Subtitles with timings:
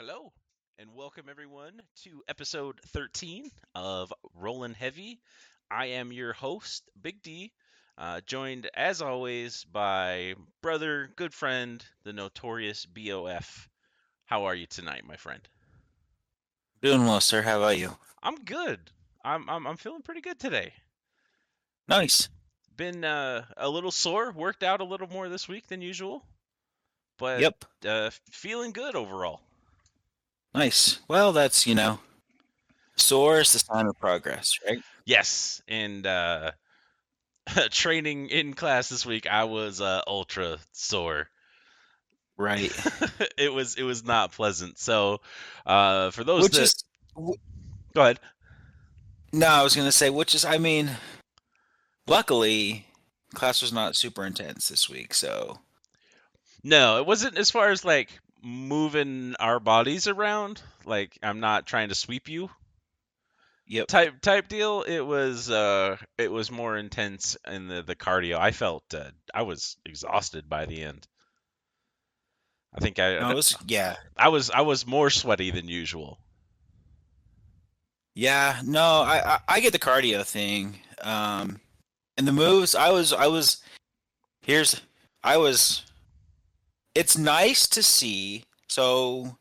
[0.00, 0.32] Hello,
[0.78, 5.20] and welcome everyone to episode 13 of Rolling Heavy.
[5.70, 7.52] I am your host, Big D,
[7.98, 13.68] uh, joined as always by brother, good friend, the notorious BOF.
[14.24, 15.46] How are you tonight, my friend?
[16.80, 17.42] Doing well, sir.
[17.42, 17.94] How about you?
[18.22, 18.80] I'm good.
[19.22, 20.72] I'm I'm, I'm feeling pretty good today.
[21.88, 22.30] Nice.
[22.74, 26.24] Been uh, a little sore, worked out a little more this week than usual,
[27.18, 27.64] but Yep.
[27.84, 29.42] uh, feeling good overall.
[30.54, 31.00] Nice.
[31.08, 32.00] Well, that's, you know,
[32.96, 34.82] sore is the sign of progress, right?
[35.04, 36.52] Yes, and uh,
[37.70, 41.28] training in class this week, I was uh, ultra sore.
[42.36, 42.72] Right.
[43.38, 44.78] it was it was not pleasant.
[44.78, 45.20] So,
[45.66, 46.74] uh, for those Which that is,
[47.14, 47.36] w-
[47.94, 48.18] go ahead.
[49.32, 50.90] no, I was going to say, which is, I mean,
[52.06, 52.86] luckily,
[53.34, 55.14] class was not super intense this week.
[55.14, 55.60] So,
[56.62, 60.62] No, it wasn't as far as like moving our bodies around.
[60.84, 62.50] Like I'm not trying to sweep you
[63.70, 63.86] yep.
[63.86, 64.82] type type deal.
[64.82, 68.38] It was uh it was more intense in the the cardio.
[68.38, 71.06] I felt uh, I was exhausted by the end.
[72.74, 73.96] I think I No, was, yeah.
[74.16, 76.18] I was I was more sweaty than usual.
[78.14, 78.60] Yeah.
[78.64, 80.78] No, I, I, I get the cardio thing.
[81.00, 81.60] Um,
[82.16, 83.62] and the moves, I was, I was,
[84.42, 84.80] here's,
[85.24, 85.84] I was,
[86.94, 88.44] it's nice to see.
[88.68, 89.36] So,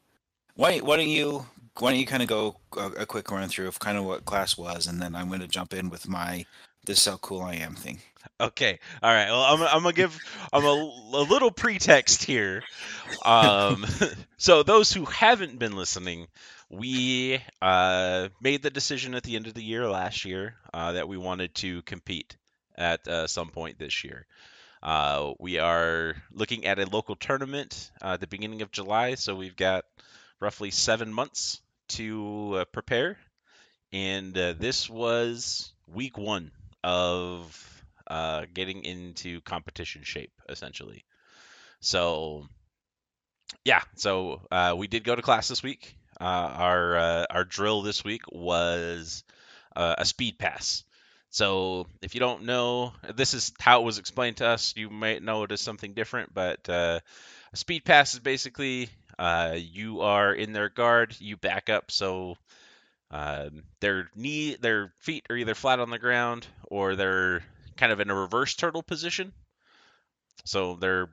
[0.56, 1.46] why, why don't you,
[1.78, 4.26] why don't you kind of go a, a quick run through of kind of what
[4.26, 6.46] class was, and then I'm going to jump in with my
[6.86, 8.00] this is how cool I am thing.
[8.40, 8.80] Okay.
[9.04, 9.30] All right.
[9.30, 10.18] Well, I'm, I'm gonna give
[10.52, 12.64] I'm a, a little pretext here.
[13.24, 13.86] Um,
[14.38, 16.28] so those who haven't been listening,
[16.70, 21.08] we uh, made the decision at the end of the year last year uh, that
[21.08, 22.38] we wanted to compete
[22.78, 24.26] at uh, some point this year.
[24.82, 29.36] Uh, we are looking at a local tournament uh, at the beginning of July, so
[29.36, 29.84] we've got
[30.40, 33.18] roughly seven months to uh, prepare.
[33.92, 41.04] And uh, this was week one of uh, getting into competition shape, essentially.
[41.82, 42.48] So,
[43.66, 44.42] yeah, so
[44.78, 45.96] we did go to class this week.
[46.22, 49.24] Our our drill this week was
[49.76, 50.84] a speed pass.
[51.32, 54.74] So, if you don't know, this is how it was explained to us.
[54.76, 57.00] You might know it as something different, but uh,
[57.54, 62.38] a speed pass is basically uh, you are in their guard, you back up so
[63.12, 67.42] um, their knee, their feet are either flat on the ground or they're
[67.76, 69.34] kind of in a reverse turtle position.
[70.46, 71.10] So their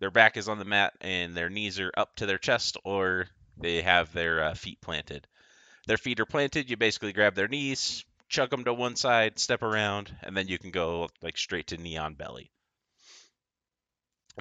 [0.00, 3.26] their back is on the mat and their knees are up to their chest, or
[3.56, 5.26] they have their uh, feet planted.
[5.86, 6.70] Their feet are planted.
[6.70, 10.58] You basically grab their knees, chug them to one side, step around, and then you
[10.58, 12.50] can go like straight to knee on belly.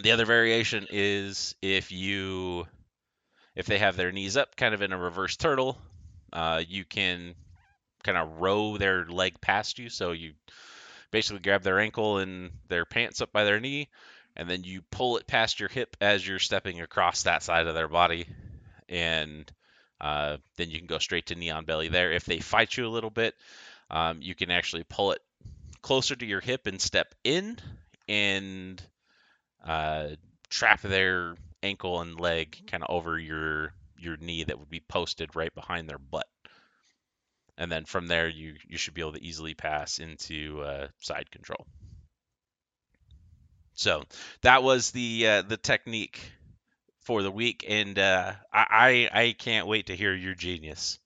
[0.02, 2.68] The other variation is if you
[3.56, 5.80] if they have their knees up, kind of in a reverse turtle,
[6.32, 7.34] uh, you can
[8.04, 9.90] kind of row their leg past you.
[9.90, 10.34] So you
[11.10, 13.90] basically grab their ankle and their pants up by their knee,
[14.36, 17.74] and then you pull it past your hip as you're stepping across that side of
[17.74, 18.28] their body,
[18.88, 19.52] and
[20.00, 22.12] uh, then you can go straight to knee on belly there.
[22.12, 23.34] If they fight you a little bit,
[23.90, 25.22] um, you can actually pull it
[25.82, 27.58] closer to your hip and step in
[28.08, 28.82] and
[29.66, 30.10] uh,
[30.50, 35.36] trap their ankle and leg kind of over your your knee that would be posted
[35.36, 36.28] right behind their butt.
[37.58, 41.32] And then from there, you you should be able to easily pass into uh, side
[41.32, 41.66] control.
[43.74, 44.04] So
[44.42, 46.20] that was the uh, the technique
[47.02, 51.00] for the week, and uh, I I can't wait to hear your genius.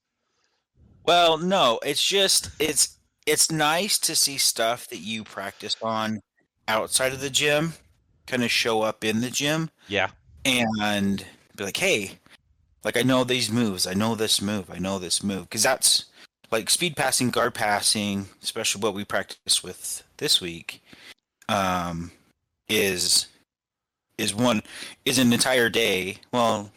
[1.05, 6.19] Well, no, it's just it's it's nice to see stuff that you practice on
[6.67, 7.73] outside of the gym
[8.27, 10.09] kind of show up in the gym Yeah,
[10.45, 11.25] and
[11.55, 12.19] be like, hey,
[12.83, 16.05] like I know these moves, I know this move, I know this move, because that's
[16.51, 20.83] like speed passing, guard passing, especially what we practice with this week,
[21.49, 22.11] um,
[22.69, 23.27] is
[24.17, 24.61] is one
[25.05, 26.17] is an entire day.
[26.31, 26.71] Well,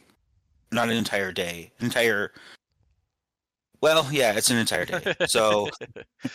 [0.73, 2.32] not an entire day, an entire.
[3.84, 5.14] Well, yeah, it's an entire day.
[5.26, 5.69] So,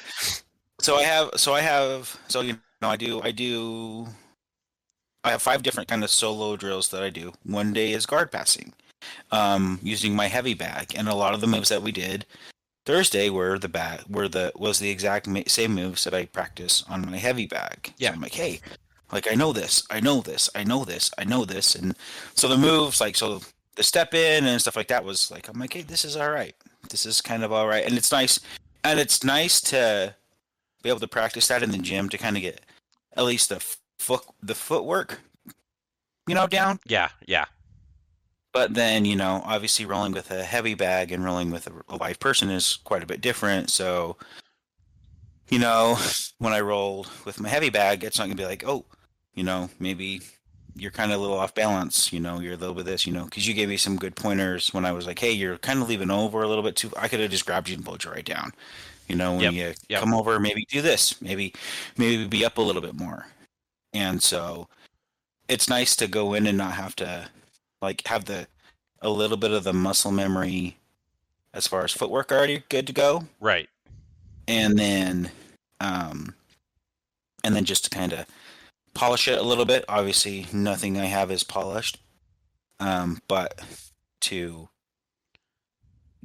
[0.80, 4.08] so I have, so I have, so you know, I do, I do.
[5.24, 7.34] I have five different kind of solo drills that I do.
[7.44, 8.74] One day is guard passing,
[9.32, 12.28] um, using my heavy bag, and a lot of the moves that we did
[12.86, 16.84] Thursday were the bag were the was the exact ma- same moves that I practice
[16.88, 17.96] on my heavy bag.
[17.98, 18.10] Yeah.
[18.10, 18.62] So I'm like, hey,
[19.12, 21.96] like I know this, I know this, I know this, I know this, and
[22.36, 23.42] so the moves like so
[23.76, 26.30] the step in and stuff like that was like I'm like, hey, this is all
[26.30, 26.56] right.
[26.90, 28.40] This is kind of all right, and it's nice,
[28.84, 30.16] and it's nice to
[30.82, 32.62] be able to practice that in the gym to kind of get
[33.16, 33.64] at least the
[34.00, 35.20] foot the footwork,
[36.28, 36.80] you know, down.
[36.86, 37.46] yeah, yeah.
[38.52, 41.98] But then, you know, obviously rolling with a heavy bag and rolling with a, a
[41.98, 43.70] live person is quite a bit different.
[43.70, 44.18] So,
[45.50, 45.98] you know,
[46.40, 48.86] when I roll with my heavy bag, it's not gonna be like, oh,
[49.36, 50.22] you know, maybe
[50.80, 52.12] you're kind of a little off balance.
[52.14, 54.16] You know, you're a little bit this, you know, because you gave me some good
[54.16, 56.92] pointers when I was like, hey, you're kind of leaving over a little bit too.
[56.98, 58.52] I could have just grabbed you and pulled you right down.
[59.08, 60.00] You know, when Yep, you yep.
[60.02, 61.54] come over, maybe do this, maybe,
[61.98, 63.28] maybe be up a little bit more.
[63.94, 64.68] And so,
[65.48, 67.28] it's nice to go in and not have to,
[67.82, 68.48] like, have the
[69.02, 70.78] a little bit of the muscle memory
[71.54, 73.70] as far as footwork already good to go Right.
[74.48, 75.32] and then
[75.80, 76.36] um
[77.44, 78.26] and then just to kind of
[79.00, 82.00] polish it a little bit obviously nothing i have is polished
[82.80, 83.60] um but
[84.20, 84.68] to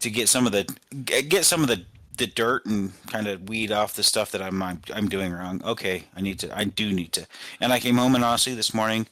[0.01, 0.65] to get some of the
[1.05, 1.85] get some of the
[2.17, 5.61] the dirt and kind of weed off the stuff that I'm, I'm I'm doing wrong.
[5.65, 7.27] Okay, I need to I do need to.
[7.61, 9.07] And I came home and honestly this morning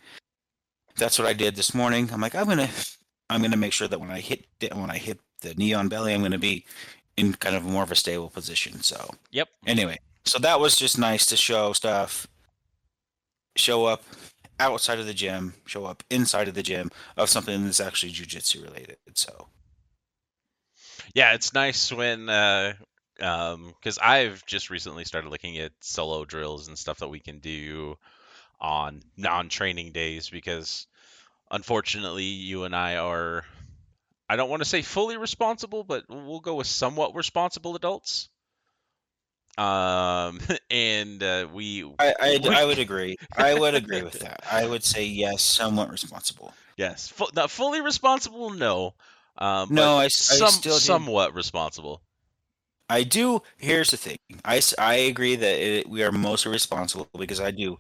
[0.97, 2.11] that's what I did this morning.
[2.13, 2.71] I'm like I'm going to
[3.31, 5.89] I'm to make sure that when I hit it- when I hit the knee on
[5.89, 6.65] belly I'm going to be
[7.17, 8.83] in kind of more of a stable position.
[8.83, 9.49] So Yep.
[9.67, 12.27] anyway, so that was just nice to show stuff,
[13.57, 14.03] show up
[14.59, 18.63] outside of the gym, show up inside of the gym of something that's actually jujitsu
[18.63, 18.97] related.
[19.15, 19.49] So
[21.15, 22.75] Yeah, it's nice when uh
[23.21, 27.39] um cuz I've just recently started looking at solo drills and stuff that we can
[27.39, 27.97] do
[28.61, 30.87] on non-training days because
[31.51, 33.45] unfortunately you and I are
[34.29, 38.31] I don't want to say fully responsible, but we'll go with somewhat responsible adults.
[39.59, 40.41] Um
[40.71, 43.17] and uh, we I I, We- I would agree.
[43.37, 44.41] I would agree with that.
[44.51, 46.55] I would say yes, somewhat responsible.
[46.77, 48.95] yes, fu- not fully responsible no.
[49.39, 50.81] Um No, I, I s- I some still do.
[50.81, 52.01] somewhat responsible.
[52.89, 53.43] I do.
[53.59, 54.19] Here's the thing.
[54.45, 57.79] i i agree that it, we are mostly responsible because I do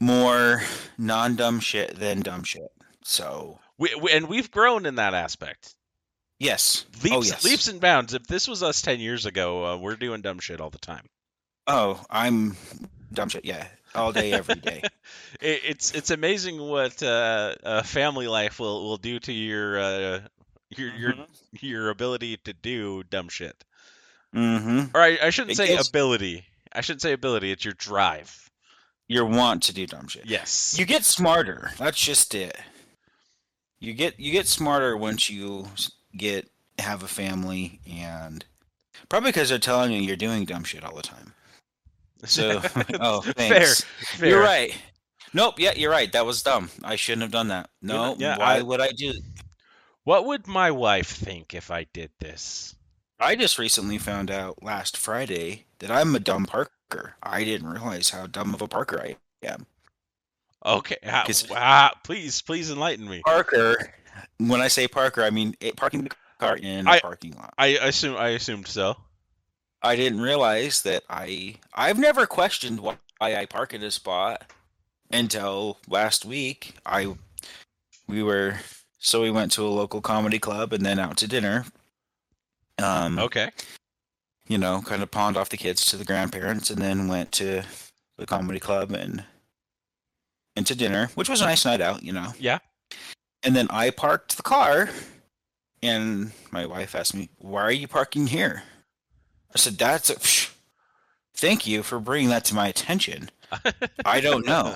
[0.00, 0.62] more
[0.98, 2.70] non-dumb shit than dumb shit.
[3.04, 5.75] So We, we and we've grown in that aspect.
[6.38, 6.84] Yes.
[7.02, 7.44] Leaps, oh yes.
[7.44, 8.14] leaps and bounds.
[8.14, 11.06] If this was us ten years ago, uh, we're doing dumb shit all the time.
[11.66, 12.56] Oh, I'm
[13.12, 13.44] dumb shit.
[13.44, 14.82] Yeah, all day, every day.
[15.40, 20.20] It, it's it's amazing what uh, uh, family life will, will do to your uh,
[20.70, 21.26] your your Mhm.
[21.60, 23.62] your ability to do dumb shit.
[24.34, 24.96] Mm-hmm.
[24.96, 26.44] Or I, I shouldn't It say gets- ability.
[26.72, 27.50] I shouldn't say ability.
[27.52, 28.50] It's your drive.
[29.08, 30.26] Your want to do dumb shit.
[30.26, 30.74] Yes.
[30.78, 31.70] You get smarter.
[31.78, 32.56] That's just it.
[33.78, 35.68] You get you get smarter once you
[36.16, 36.48] get
[36.78, 38.44] have a family and
[39.08, 41.32] probably because they're telling you you're doing dumb shit all the time.
[42.24, 42.60] So
[43.00, 43.32] oh, fair.
[43.34, 43.84] thanks.
[43.84, 44.28] Fair.
[44.28, 44.76] You're right.
[45.32, 45.58] Nope.
[45.58, 46.10] Yeah, you're right.
[46.12, 46.70] That was dumb.
[46.82, 47.68] I shouldn't have done that.
[47.82, 48.16] You know- No.
[48.18, 49.12] yeah, why I- would I do?
[50.04, 52.74] What would my wife think if I did this?
[53.18, 57.16] I just recently found out last Friday that I'm a dumb Parker.
[57.22, 59.66] I didn't realize how dumb of a Parker I am.
[60.64, 60.96] Okay.
[61.04, 63.22] ah, please, please enlighten me.
[63.24, 63.76] Parker.
[64.38, 66.10] When I say Parker, I mean parking the
[66.40, 67.54] car in a I- parking lot.
[67.58, 68.96] I assume I assumed so.
[69.82, 74.50] I didn't realize that I I've never questioned why I park in a spot
[75.10, 76.74] until last week.
[76.84, 77.14] I
[78.08, 78.56] we were
[78.98, 81.64] so we went to a local comedy club and then out to dinner.
[82.78, 83.50] Um, Okay.
[84.48, 87.62] you know, kind of pawned off the kids to the grandparents and then went to
[88.18, 89.24] the comedy club and
[90.56, 92.32] and to dinner, which was a nice night out, you know.
[92.38, 92.58] Yeah.
[93.46, 94.90] And then I parked the car
[95.82, 98.64] and my wife asked me, "Why are you parking here?"
[99.54, 100.50] I said, "That's a psh,
[101.32, 103.30] Thank you for bringing that to my attention.
[104.04, 104.74] I don't know.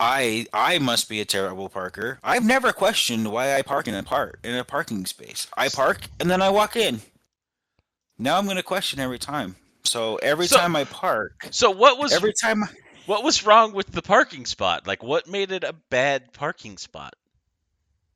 [0.00, 2.18] I I must be a terrible parker.
[2.24, 5.46] I've never questioned why I park in a part in a parking space.
[5.56, 7.00] I park and then I walk in.
[8.18, 9.56] Now I'm going to question every time.
[9.84, 12.64] So every So- time I park, So what was every time
[13.06, 14.86] what was wrong with the parking spot?
[14.86, 17.14] Like what made it a bad parking spot?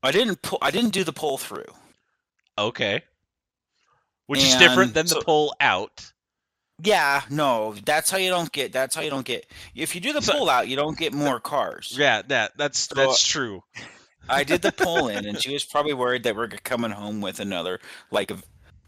[0.02, 1.72] I didn't pull I didn't do the pull through.
[2.58, 3.02] Okay.
[4.26, 6.12] Which is different And than the pull out.
[6.82, 10.12] Yeah, no, that's how you don't get that's how you don't get if you do
[10.12, 11.94] the So- pull out, you don't get more cars.
[11.96, 13.62] Yeah, that that's So- that's true.
[14.28, 17.40] I did the pull in, and she was probably worried that we're coming home with
[17.40, 17.80] another
[18.10, 18.38] like a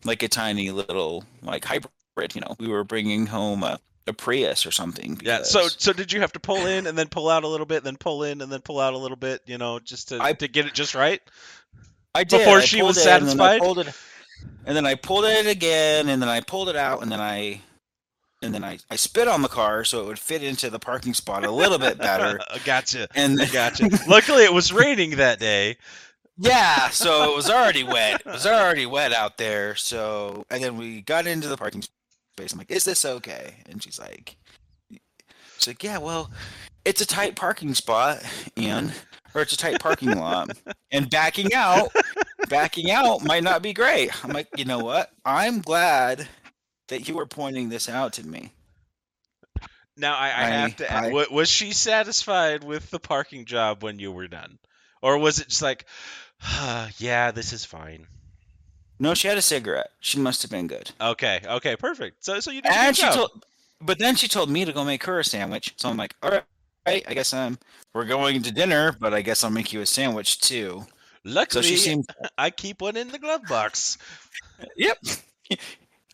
[0.04, 2.34] like a tiny little like hybrid.
[2.34, 5.20] You know, we were bringing home a, a Prius or something.
[5.22, 5.42] Yeah.
[5.42, 7.84] So so did you have to pull in and then pull out a little bit,
[7.84, 10.32] then pull in and then pull out a little bit, you know, just to I-
[10.32, 11.20] to get it just right?
[12.14, 12.38] I did.
[12.38, 13.60] before I she was it, and then I satisfied?
[13.60, 13.94] pulled it,
[14.66, 17.60] and then I pulled it again, and then I pulled it out, and then I.
[18.44, 21.14] And then I, I spit on the car so it would fit into the parking
[21.14, 22.40] spot a little bit better.
[22.64, 23.06] gotcha.
[23.14, 23.88] And Gotcha.
[24.08, 25.76] Luckily it was raining that day.
[26.38, 28.22] Yeah, so it was already wet.
[28.26, 29.76] It was already wet out there.
[29.76, 31.84] So, and then we got into the parking
[32.32, 32.52] space.
[32.52, 34.36] I'm like, "Is this okay?" And she's like,
[35.58, 36.30] "She's like, yeah, well,
[36.84, 38.22] it's a tight parking spot,
[38.56, 38.92] and
[39.34, 40.50] or it's a tight parking lot.
[40.90, 41.92] And backing out,
[42.48, 44.10] backing out might not be great.
[44.24, 45.10] I'm like, you know what?
[45.24, 46.26] I'm glad
[46.88, 48.52] that you were pointing this out to me.
[49.96, 50.90] Now I, I, I- have to.
[50.92, 54.58] ask, I- was she satisfied with the parking job when you were done,
[55.02, 55.86] or was it just like,
[56.98, 58.06] yeah, this is fine?
[58.98, 59.90] No, she had a cigarette.
[60.00, 60.90] She must have been good.
[61.00, 62.24] Okay, okay, perfect.
[62.24, 63.14] So so you did And she job.
[63.14, 63.46] told,
[63.80, 65.74] but then she told me to go make her a sandwich.
[65.76, 66.44] So I'm like, all right,
[66.86, 67.58] I guess I'm.
[67.94, 70.84] We're going to dinner, but I guess I'll make you a sandwich too.
[70.86, 72.06] So Luckily, she seemed,
[72.38, 73.98] I keep one in the glove box.
[74.76, 74.98] yep.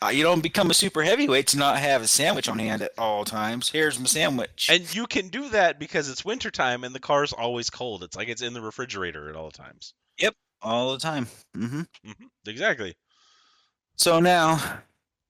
[0.01, 2.93] Uh, you don't become a super heavyweight to not have a sandwich on hand at
[2.97, 3.69] all times.
[3.69, 4.69] Here's my sandwich.
[4.71, 8.05] And you can do that because it's wintertime and the car's always cold.
[8.05, 9.95] It's like it's in the refrigerator at all times.
[10.63, 11.27] All the time.
[11.57, 11.81] Mm-hmm.
[11.81, 12.27] Mm-hmm.
[12.47, 12.95] Exactly.
[13.97, 14.81] So now,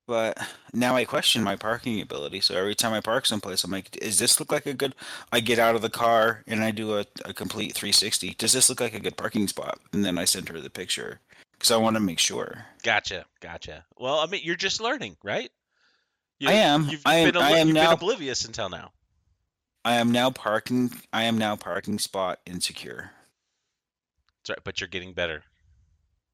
[0.06, 0.38] but
[0.74, 2.40] now I question my parking ability.
[2.40, 4.94] So every time I park someplace, I'm like, "Does this look like a good?"
[5.32, 8.34] I get out of the car and I do a, a complete 360.
[8.34, 9.78] Does this look like a good parking spot?
[9.92, 11.20] And then I send her the picture
[11.52, 12.66] because I want to make sure.
[12.82, 13.24] Gotcha.
[13.40, 13.84] Gotcha.
[13.96, 15.50] Well, I mean, you're just learning, right?
[16.38, 16.84] You, I am.
[16.88, 18.92] You've, I am- been, I am you've been now- oblivious until now.
[19.84, 20.90] I am now parking.
[21.12, 23.10] I am now parking spot insecure.
[24.48, 25.42] That's right, but you're getting better.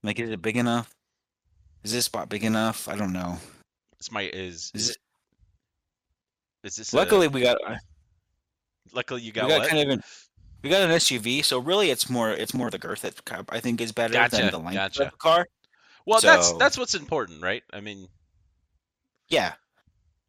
[0.04, 0.94] Like, is it big enough?
[1.82, 2.88] Is this spot big enough?
[2.88, 3.38] I don't know.
[3.98, 4.96] This might is Is it-
[6.62, 7.76] is this a- Luckily, we got uh,
[8.92, 9.68] luckily you we got, got what?
[9.68, 10.02] kind of an
[10.62, 11.44] we got an SUV.
[11.44, 14.50] So really, it's more it's more the girth that I think is better Gotcha, than
[14.52, 15.04] the length gotcha.
[15.06, 15.46] of the car.
[16.06, 17.64] well, that's that's what's important, right?
[17.72, 18.06] I mean,
[19.28, 19.54] Yeah.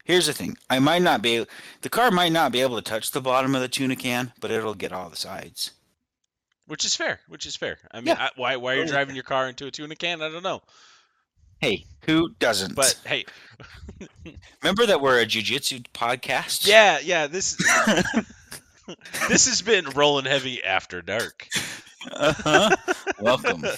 [0.05, 0.57] Here's the thing.
[0.69, 1.45] I might not be
[1.81, 4.49] the car might not be able to touch the bottom of the tuna can, but
[4.51, 5.71] it'll get all the sides.
[6.67, 7.77] Which is fair, which is fair.
[7.91, 8.15] I mean, Yeah.
[8.19, 10.21] I, why why are you driving your car into a tuna can?
[10.21, 10.61] I don't know.
[11.59, 12.75] Hey, who doesn't?
[12.75, 13.25] But hey,
[14.61, 16.67] remember that we're a jujitsu podcast?
[16.67, 17.55] yeah, yeah, this
[19.29, 21.47] this has been rolling heavy after dark.
[22.11, 22.75] Uh-huh.
[23.19, 23.63] Welcome.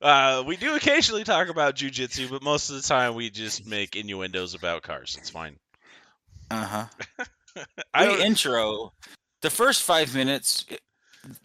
[0.00, 3.96] Uh, we do occasionally talk about jujitsu, but most of the time we just make
[3.96, 5.16] innuendos about cars.
[5.18, 5.56] It's fine.
[6.52, 6.84] Uh-huh.
[7.92, 8.92] I We intro
[9.42, 10.64] the first five minutes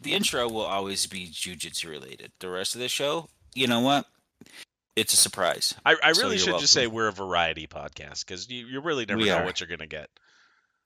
[0.01, 2.31] the intro will always be jujitsu related.
[2.39, 4.05] The rest of the show, you know what?
[4.95, 5.73] It's a surprise.
[5.85, 9.05] I, I really you're should just say we're a variety podcast because you, you really
[9.05, 9.43] never We know are.
[9.45, 10.09] what you're gonna get.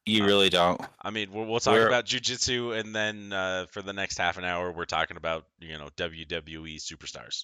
[0.05, 0.79] You Uh, really don't.
[1.01, 4.37] I mean, we'll, we'll talk We're- about jujitsu, and then uh, for the next half
[4.37, 7.43] an hour, we're talking about you know WWE superstars.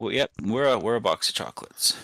[0.00, 1.96] Well, yep, we're a we're a box of chocolates.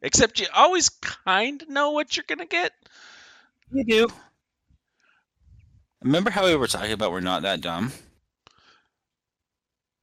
[0.00, 2.72] Except you always kind of know what you're gonna get.
[3.70, 4.08] You do.
[6.02, 7.92] Remember how we were talking about we're not that dumb?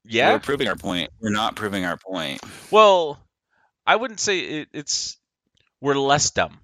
[0.05, 0.33] Yeah.
[0.33, 1.09] We're proving our point.
[1.21, 2.41] We're not proving our point.
[2.71, 3.19] Well,
[3.85, 5.17] I wouldn't say it, it's
[5.81, 6.59] we're less dumb.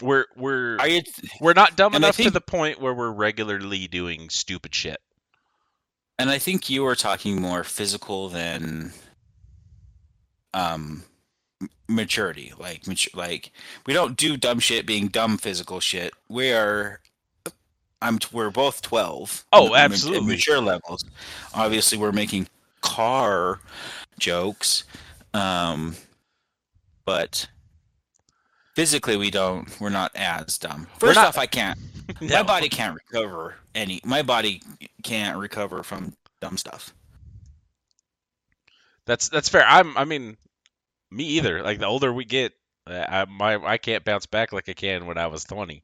[0.00, 1.02] We're we're Are you
[1.40, 4.98] we're not dumb enough to the point where we're regularly doing stupid shit.
[6.18, 8.92] and I think you were talking more physical than
[10.54, 11.04] um
[11.88, 12.52] maturity.
[12.58, 13.52] Like mature, like
[13.86, 16.12] we don't do dumb shit being dumb physical shit.
[16.28, 17.00] We are
[18.02, 19.46] I'm we're both 12.
[19.52, 20.26] Oh, absolutely.
[20.34, 21.04] mature levels.
[21.54, 22.48] Obviously we're making
[22.82, 23.60] car
[24.18, 24.84] jokes.
[25.34, 25.96] Um
[27.04, 27.48] but
[28.74, 30.86] physically we don't we're not as dumb.
[30.98, 31.78] First not- off, I can't
[32.20, 34.62] my body can't recover any my body
[35.02, 36.92] can't recover from dumb stuff
[39.06, 39.64] That's that's fair.
[39.66, 40.36] I'm I mean,
[41.10, 41.62] me either.
[41.62, 42.52] Like the older we get,
[42.86, 45.82] uh, I my I can't bounce back like I can when I was 20.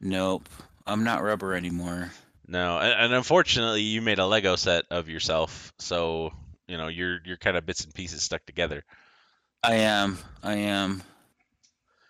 [0.00, 0.48] nope
[0.86, 2.10] i'm not rubber anymore
[2.46, 6.30] No, and, and unfortunately, you made a Lego set of yourself, so
[6.68, 8.84] you know you're you're kind of bits and pieces stuck together.
[9.64, 11.02] i am i am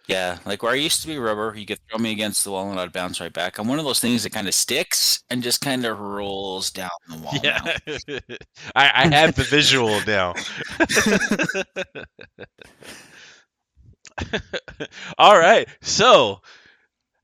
[0.06, 2.70] yeah like where i used to be rubber you could throw me against the wall
[2.70, 5.42] and i'd bounce right back i'm one of those things that kind of sticks and
[5.42, 7.60] just kind of rolls down the wall Yeah.
[8.74, 10.34] I, I have the visual now.
[15.18, 16.40] All right, so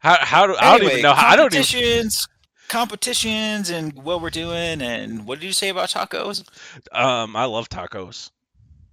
[0.01, 2.29] how how do I don't even know how I don't even competitions
[2.69, 6.45] competitions and what we're doing and what did you say about tacos
[6.93, 8.31] um I love tacos.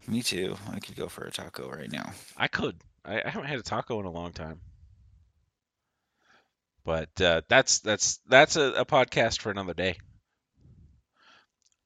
[0.08, 2.78] me too i could go for a taco right now I could.
[3.06, 4.60] I, I haven't had a taco in a long time.
[6.84, 9.98] But uh, that's that's that's a, a podcast for another day.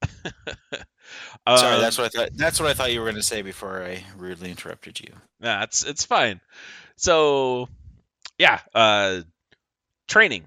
[0.03, 3.41] sorry Um, that's what i thought that's what i thought you were going to say
[3.41, 6.39] before i rudely interrupted you Nah, it's it's fine.
[6.97, 7.67] So,
[8.41, 9.21] yeah, uh,
[10.07, 10.45] training.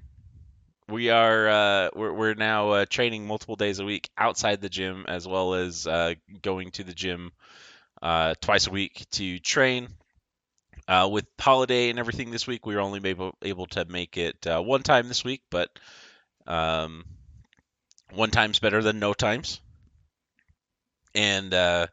[0.88, 5.06] We are uh, we're we're now uh, training multiple days a week outside the gym,
[5.08, 7.32] as well as uh, going to the gym
[8.02, 9.88] uh, twice a week to train.
[10.88, 14.46] Uh, with holiday and everything this week, we were only able able to make it
[14.46, 15.70] uh, one time this week, but
[16.46, 17.04] Um,
[18.14, 19.60] one time's better than no times.
[21.14, 21.86] And uh,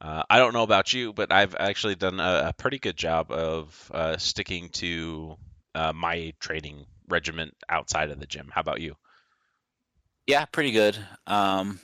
[0.00, 3.30] uh, I don't know about you, but I've actually done a, a pretty good job
[3.30, 5.36] of uh, sticking to
[5.74, 8.50] uh, my training regiment outside of the gym.
[8.52, 8.94] How about you?
[10.26, 10.98] Yeah, pretty good.
[11.26, 11.80] Um,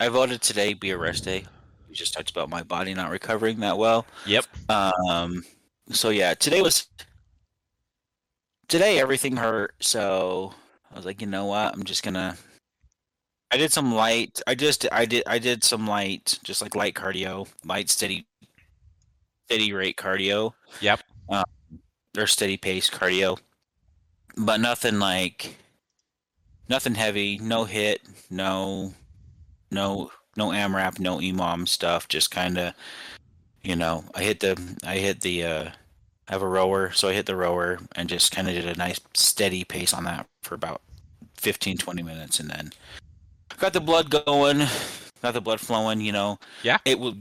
[0.00, 1.44] I voted today be a rest day.
[1.88, 4.06] We just talked about my body not recovering that well.
[4.26, 4.46] Yep.
[4.68, 5.44] Um,
[5.90, 6.86] so yeah, today was
[8.68, 9.74] today everything hurt.
[9.80, 10.54] So
[10.92, 11.74] I was like, you know what?
[11.74, 12.36] I'm just gonna.
[13.50, 14.40] I did some light.
[14.46, 18.26] I just I did I did some light, just like light cardio, light steady,
[19.46, 20.52] steady rate cardio.
[20.80, 21.00] Yep.
[21.30, 21.44] Um,
[22.16, 23.38] or steady pace cardio,
[24.36, 25.56] but nothing like
[26.68, 27.38] nothing heavy.
[27.38, 28.02] No hit.
[28.30, 28.94] No,
[29.70, 30.98] no, no AMRAP.
[31.00, 32.08] No EMOM stuff.
[32.08, 32.74] Just kind of,
[33.62, 35.44] you know, I hit the I hit the.
[35.44, 35.70] uh
[36.28, 38.74] I have a rower, so I hit the rower and just kind of did a
[38.74, 40.82] nice steady pace on that for about
[41.36, 42.72] 15, 20 minutes, and then
[43.58, 44.58] got the blood going,
[45.22, 46.00] got the blood flowing.
[46.00, 46.78] You know, Yeah.
[46.84, 47.16] it will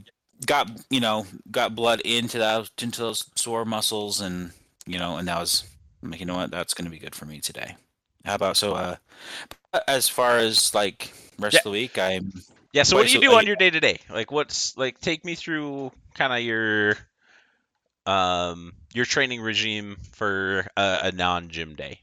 [0.45, 4.51] got you know got blood into that into those sore muscles, and
[4.85, 5.63] you know, and that was
[6.03, 7.75] I'm like, you know what, that's gonna be good for me today.
[8.25, 8.73] How about so?
[8.73, 8.95] uh
[9.87, 11.59] As far as like rest Yeah.
[11.59, 12.31] of the week, I'm
[12.73, 12.83] Yeah.
[12.83, 13.99] So what do you do on you- your day to day?
[14.09, 14.99] Like, what's like?
[14.99, 16.97] Take me through kind of your
[18.05, 21.99] um your training regime for a, a non gym day.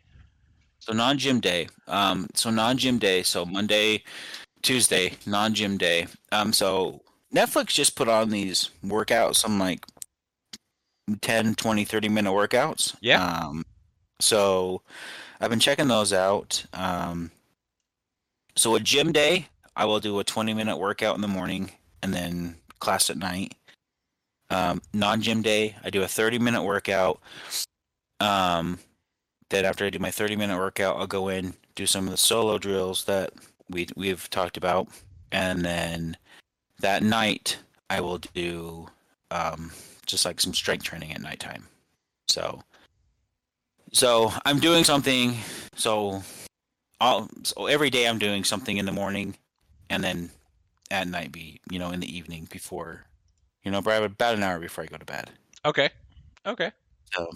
[0.85, 1.67] So non gym day.
[1.89, 3.23] Um, so non gym day.
[3.23, 4.03] So Monday,
[4.61, 6.09] Tuesday, non gym day.
[6.31, 7.01] Um, so
[7.35, 9.87] Netflix just put on these workouts, some like
[11.23, 12.95] 10, 20, 30 minute workouts.
[13.01, 13.25] Yeah.
[13.25, 13.65] Um,
[14.21, 14.83] so
[15.41, 16.67] I've been checking those out.
[16.75, 17.31] Um,
[18.55, 21.71] so a gym day, I will do a 20 minute workout in the morning
[22.03, 23.55] and then class at night.
[24.51, 27.23] Um, non gym day, I do a 30 minute workout.
[28.21, 28.79] Um,
[29.55, 32.17] then after I do my 30 minute workout, I'll go in, do some of the
[32.17, 33.33] solo drills that
[33.71, 34.89] we we've talked about,
[35.31, 36.17] and then
[36.81, 38.89] that night I will do
[39.31, 39.71] um,
[40.07, 41.67] just like some strength training at nighttime.
[42.29, 42.63] So,
[43.93, 45.37] so I'm doing something.
[45.77, 46.23] So,
[47.01, 49.37] all so every day I'm doing something in the morning,
[49.89, 50.31] and then
[50.91, 53.05] at night be you know in the evening before,
[53.63, 55.31] you know, about an hour before I go to bed.
[55.65, 55.91] Okay.
[56.45, 56.73] Okay.
[57.13, 57.31] So,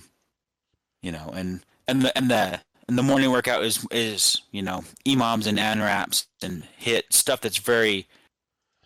[1.00, 4.84] you know, and and the and the and the morning workout is is you know
[5.04, 8.06] EMOMs and AMRAPs and hit stuff that's very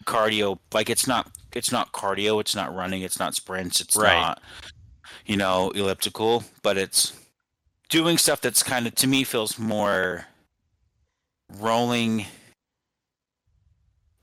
[0.04, 0.58] cardio.
[0.72, 2.40] Like it's not it's not cardio.
[2.40, 3.02] It's not running.
[3.02, 3.80] It's not sprints.
[3.80, 4.18] It's Right.
[4.18, 4.42] not
[5.26, 6.44] you know elliptical.
[6.62, 7.12] But it's
[7.88, 10.26] doing stuff that's kind of to me feels more
[11.58, 12.26] rolling.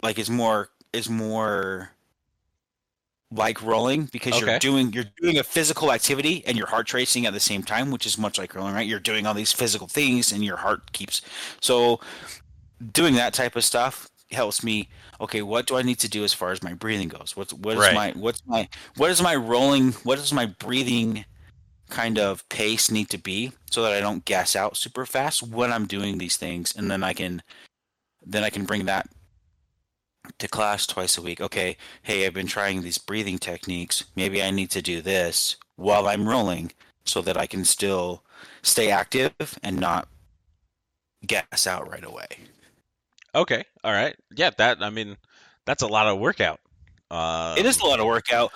[0.01, 1.91] Like is more is more
[3.31, 4.45] like rolling because Okay.
[4.51, 7.91] you're doing you're doing a physical activity and your heart tracing at the same time,
[7.91, 8.87] which is much like rolling, right?
[8.87, 11.21] You're doing all these physical things and your heart keeps
[11.61, 11.99] so
[12.93, 14.87] doing that type of stuff helps me
[15.19, 17.73] okay what do i need to do as far as my breathing goes what's what
[17.75, 17.93] is Right.
[17.93, 21.25] my what's my what is my rolling what does my breathing
[21.89, 25.73] kind of pace need to be so that i don't gas out super fast when
[25.73, 27.41] i'm doing these things and then i can
[28.25, 29.09] then i can bring that
[30.37, 34.51] to class twice a week okay hey i've been trying these breathing techniques maybe i
[34.51, 36.71] need to do this while i'm rolling
[37.05, 38.23] so that i can still
[38.61, 40.07] stay active and not
[41.25, 42.27] gas out right away
[43.35, 43.63] Okay.
[43.83, 44.15] All right.
[44.35, 44.51] Yeah.
[44.57, 44.81] That.
[44.81, 45.17] I mean,
[45.65, 46.59] that's a lot of workout.
[47.11, 48.51] Uh, it is a lot of workout.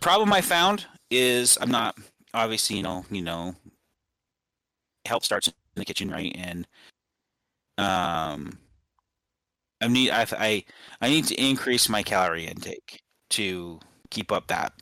[0.00, 1.96] Problem I found is I'm not
[2.32, 3.54] obviously you know you know
[5.06, 6.66] help starts in the kitchen right and
[7.78, 8.58] um
[9.80, 10.64] I need I I
[11.00, 14.72] I need to increase my calorie intake to keep up that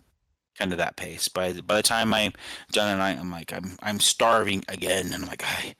[0.58, 1.28] kind of that pace.
[1.28, 2.32] By the, by the time I'm
[2.70, 5.74] done at night, I'm like I'm I'm starving again, and I'm like I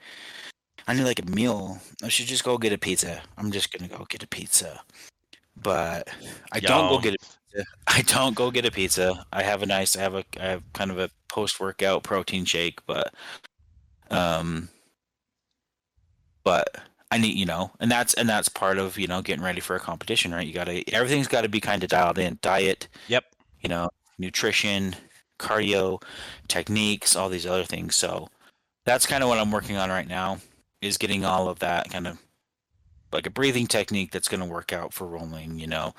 [0.86, 1.78] I need like a meal.
[2.02, 3.22] I should just go get a pizza.
[3.38, 4.80] I'm just gonna go get a pizza,
[5.56, 6.08] but
[6.52, 7.66] I don't go get a pizza.
[7.86, 9.26] I don't go get a pizza.
[9.32, 9.96] I have a nice.
[9.96, 10.24] I have a.
[10.40, 13.14] I have kind of a post workout protein shake, but
[14.10, 14.68] um,
[16.44, 16.68] but
[17.12, 19.76] I need you know, and that's and that's part of you know getting ready for
[19.76, 20.46] a competition, right?
[20.46, 22.38] You gotta everything's got to be kind of dialed in.
[22.42, 23.24] Diet, Yep.
[23.60, 24.96] you know, nutrition,
[25.38, 26.02] cardio,
[26.48, 27.96] techniques, all these other things.
[27.96, 28.28] So
[28.86, 30.38] that's kind of what I'm working on right now
[30.80, 32.18] is getting all of that kind of
[33.12, 35.92] like a breathing technique that's going to work out for rolling, you know,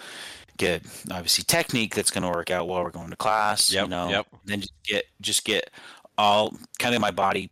[0.57, 3.89] get obviously technique that's going to work out while we're going to class, Yep, you
[3.89, 4.27] know, yep.
[4.45, 5.69] then just get, just get
[6.17, 7.51] all kind of my body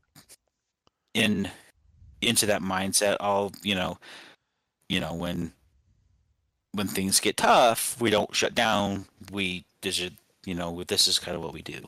[1.14, 1.48] in,
[2.22, 3.98] into that mindset, all, you know,
[4.90, 5.54] you know, when,
[6.74, 9.06] when things get tough, we don't shut down.
[9.32, 10.12] We, this is,
[10.46, 11.88] you know, this is kind of what we do.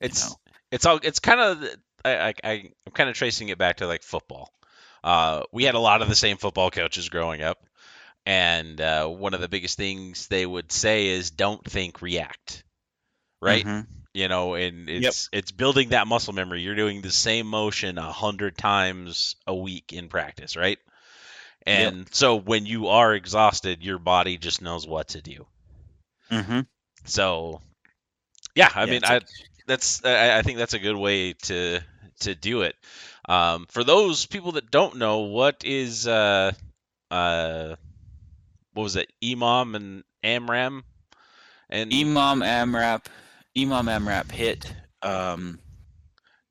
[0.00, 0.36] It's know.
[0.70, 1.68] it's all it's kind of
[2.04, 4.52] I, I I'm kind of tracing it back to like football.
[5.02, 7.58] Uh, we had a lot of the same football coaches growing up,
[8.26, 12.64] and uh, one of the biggest things they would say is don't think, react.
[13.40, 13.64] Right?
[13.64, 13.86] Mhm.
[14.14, 16.62] You know, and it's it's building that muscle memory.
[16.62, 20.78] You're doing the same motion a hundred times a week in practice, right?
[21.70, 21.94] Yep.
[21.94, 25.46] And so when you are exhausted, your body just knows what to do.
[26.30, 26.66] Mhm.
[27.04, 27.60] So,
[28.54, 29.20] yeah, I Yeah, mean, I
[29.66, 31.80] that's I, I think that's a good way to
[32.20, 32.74] to do it.
[33.28, 36.52] Um, for those people that don't know, what is uh
[37.10, 37.76] uh
[38.72, 40.82] what was it, EMOM and AMRAP,
[41.70, 43.06] and EMOM Amrap,
[43.64, 45.58] EMOM Amrap hit um,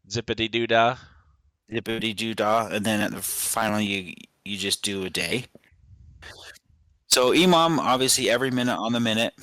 [0.09, 0.97] Zippity Doo Dah.
[1.71, 4.13] Zippity Judah, and then at the final you
[4.45, 5.45] you just do a day.
[7.07, 9.33] So EMOM, obviously, every minute on the minute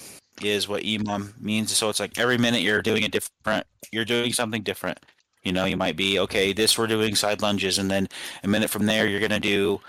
[0.42, 1.76] is what EMOM means.
[1.76, 4.98] So it's like every minute you're doing a different, you're doing something different.
[5.42, 6.52] You know, you might be okay.
[6.54, 8.08] This we're doing side lunges, and then
[8.42, 9.80] a minute from there you're gonna do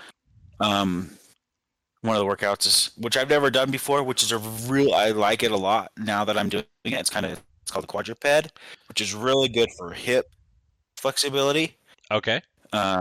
[0.60, 1.10] um
[2.02, 5.42] one of the workouts which I've never done before, which is a real I like
[5.42, 6.92] it a lot now that I'm doing it.
[6.92, 8.52] It's kind of it's called the quadruped,
[8.88, 10.30] which is really good for hip
[10.96, 11.76] flexibility.
[12.12, 12.40] Okay.
[12.72, 13.00] Uh,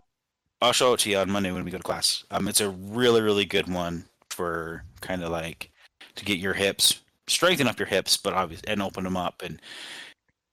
[0.59, 2.23] I'll show it to you on Monday when we go to class.
[2.31, 5.69] Um, it's a really, really good one for kind of like
[6.15, 9.61] to get your hips, strengthen up your hips, but obviously and open them up and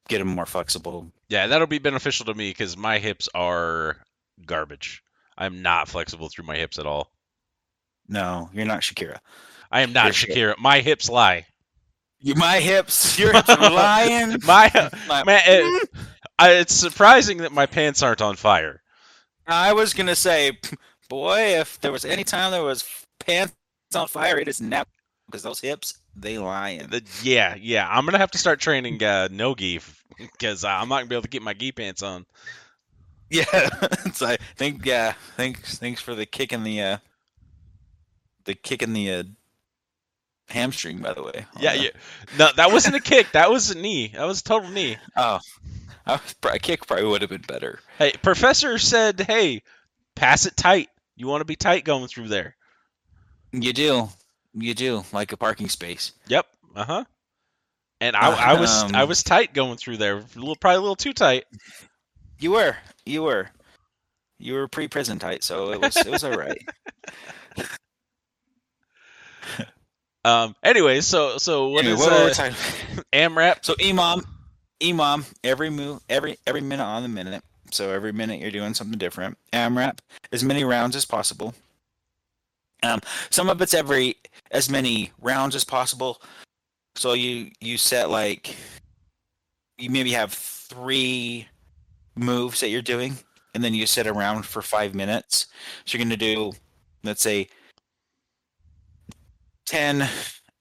[0.09, 1.11] get them more flexible.
[1.31, 3.97] Yeah, that'll be beneficial to me because my hips are
[4.45, 5.03] garbage.
[5.39, 7.11] I'm not flexible through my hips at all.
[8.09, 9.21] No, you're not Shakira.
[9.71, 10.37] I am not shit.
[10.37, 10.59] Shakira.
[10.59, 11.47] My hips lie.
[12.23, 14.37] You, my hips, your hips are lying.
[14.47, 14.71] My
[15.09, 15.89] My- man, it,
[16.39, 18.81] I, it's surprising that my pants aren't on fire.
[19.47, 20.59] I was gonna say,
[21.09, 22.85] boy, if there was any time there was
[23.19, 23.55] pants
[23.95, 24.85] on fire, it is now
[25.27, 26.87] because those hips they lying.
[26.89, 27.89] The- yeah, yeah.
[27.91, 29.81] I'm gonna have to start training uh, no gi
[30.19, 32.25] because uh, I'm not gonna be able to get my gi pants on.
[33.31, 33.45] Yeah,
[34.05, 36.99] it's like think yeah, thanks thanks for the kick in the uh
[38.45, 39.23] the kick in the uh,
[40.53, 41.47] hamstring by the way.
[41.59, 41.91] Yeah, yeah.
[42.39, 43.33] No, that wasn't a kick.
[43.33, 44.09] That was a knee.
[44.15, 44.97] That was a total knee.
[45.17, 45.39] Oh.
[46.07, 47.79] I was, a kick probably would have been better.
[47.99, 49.63] Hey, professor said, "Hey,
[50.17, 50.89] pass it tight.
[51.17, 52.57] You want to be tight going through there."
[53.53, 54.09] You do.
[54.55, 56.13] You do, like a parking space.
[56.27, 56.47] Yep.
[56.75, 57.05] Uh huh.
[58.01, 60.17] And I, I was I Um, was tight going through there.
[60.19, 61.45] A little, probably a little too tight.
[62.41, 62.77] You were.
[63.07, 63.49] You were.
[64.39, 66.67] You were pre prison tight, so it was it was alright.
[70.25, 70.55] Um.
[70.63, 72.57] Anyway, so so what Anyway, is what were we uh, talking-
[73.13, 73.65] AMRAP?
[73.65, 74.25] So EMOM,
[74.81, 77.43] EMOM, every move, every every minute on the minute.
[77.71, 79.37] So every minute you're doing something different.
[79.53, 79.99] AMRAP,
[80.31, 81.55] as many rounds as possible.
[82.85, 84.17] Um, some of it's every
[84.51, 86.21] as many rounds as possible.
[86.95, 88.57] So you you set like
[89.79, 91.49] you maybe have three
[92.15, 93.17] moves that you're doing,
[93.55, 95.47] and then you set a round for five minutes.
[95.85, 96.53] So you're gonna do,
[97.03, 97.49] let's say,
[99.73, 100.09] ten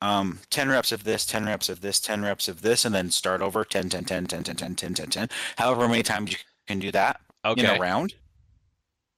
[0.02, 3.12] um, 10 reps of this, 10 reps of this, 10 reps of this, and then
[3.12, 5.30] start over 10, 10, 10, 10, 10, 10, 10, 10, 10.
[5.58, 7.62] However many times you can do that Okay.
[7.62, 8.15] in a round.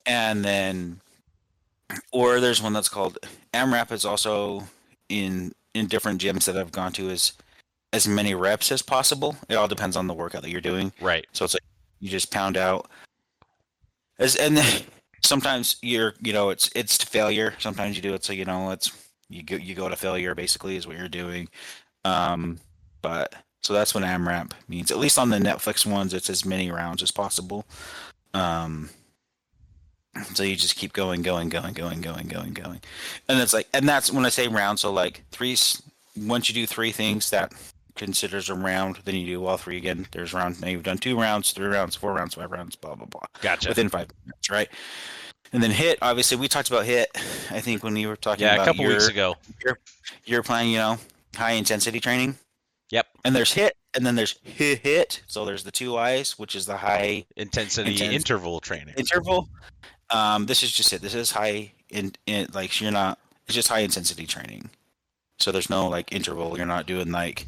[0.05, 0.99] And then,
[2.11, 3.17] or there's one that's called
[3.53, 4.63] AMRAP is also
[5.09, 7.33] in in different gyms that I've gone to is
[7.93, 9.37] as many reps as possible.
[9.49, 10.91] It all depends on the workout that you're doing.
[10.99, 11.25] Right.
[11.31, 11.63] So it's like
[11.99, 12.89] you just pound out
[14.19, 14.83] as and then
[15.23, 17.53] sometimes you're you know it's it's failure.
[17.59, 18.91] Sometimes you do it so you know it's
[19.33, 21.49] you go you go to failure basically is what you're doing.
[22.05, 22.59] Um
[23.01, 24.91] but so that's what AMRAP means.
[24.91, 27.65] At least on the Netflix ones it's as many rounds as possible.
[28.33, 28.89] Um
[30.35, 32.81] so you just keep going, going, going, going, going, going, going.
[33.27, 35.57] And it's like and that's when I say round, so like three
[36.15, 37.51] once you do three things that
[37.95, 38.99] considers a round.
[39.05, 40.07] Then you do all three again.
[40.11, 40.61] There's round.
[40.61, 43.69] Now you've done two rounds, three rounds, four rounds, five rounds, blah blah blah, Gotcha.
[43.69, 44.69] within five minutes, right?
[45.53, 45.99] And then hit.
[46.01, 47.09] Obviously, we talked about hit.
[47.51, 49.35] I think when you were talking yeah, about a couple your, weeks ago.
[50.25, 50.97] you're playing, you know,
[51.35, 52.35] high intensity training.
[52.89, 53.07] Yep.
[53.23, 55.21] And there's hit, and then there's hit hit.
[55.27, 58.13] So there's the two I's, which is the high Intensity Intense.
[58.13, 58.95] interval training.
[58.97, 59.47] interval.
[60.09, 61.01] Um, this is just it.
[61.01, 63.19] This is high in, in like you're not.
[63.45, 64.69] It's just high intensity training.
[65.39, 66.57] So there's no like interval.
[66.57, 67.47] You're not doing like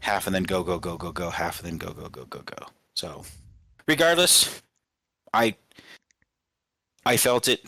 [0.00, 2.40] half and then go go go go go half and then go go go go
[2.40, 2.66] go.
[2.94, 3.24] So
[3.86, 4.62] regardless,
[5.34, 5.54] I
[7.08, 7.60] I felt it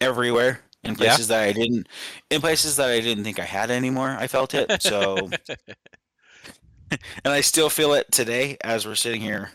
[0.00, 0.96] everywhere in Yeah.
[0.96, 1.88] places that I didn't
[2.30, 4.10] in places that I didn't think I had anymore.
[4.18, 4.82] I felt it.
[4.82, 5.30] So
[6.90, 9.50] and I still feel it today as we're sitting here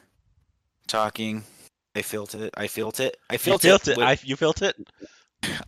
[0.88, 1.44] talking.
[1.96, 2.54] I felt it.
[2.58, 3.18] I felt it.
[3.30, 3.92] I you felt felt it.
[3.92, 3.98] it.
[3.98, 4.76] with- I, you felt it.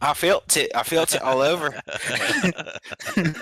[0.01, 0.71] I felt it.
[0.75, 1.79] I felt it all over.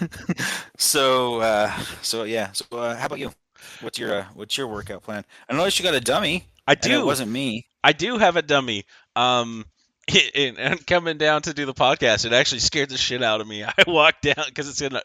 [0.76, 1.70] so, uh,
[2.02, 2.52] so yeah.
[2.52, 3.32] So, uh, how about you?
[3.80, 5.24] What's your uh, what's your workout plan?
[5.48, 7.00] I noticed you got a dummy I do.
[7.00, 7.66] it wasn't me.
[7.82, 8.84] I do have a dummy.
[9.16, 9.64] Um,
[10.34, 13.46] and, and coming down to do the podcast, it actually scared the shit out of
[13.46, 13.64] me.
[13.64, 15.02] I walked down because it's gonna.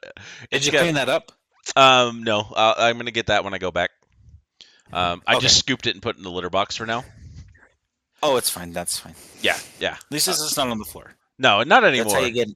[0.52, 1.32] Did you got, clean that up?
[1.76, 3.92] Um, no, uh, I'm gonna get that when I go back.
[4.92, 5.42] Um, I Okay.
[5.44, 7.04] just scooped it and put it in the litter box for now.
[8.24, 8.74] Oh, it's fine.
[8.74, 9.16] That's fine.
[9.42, 9.94] Yeah, yeah.
[9.94, 11.14] At least it's not on the floor.
[11.38, 12.22] No, not That's how anymore.
[12.22, 12.50] you get.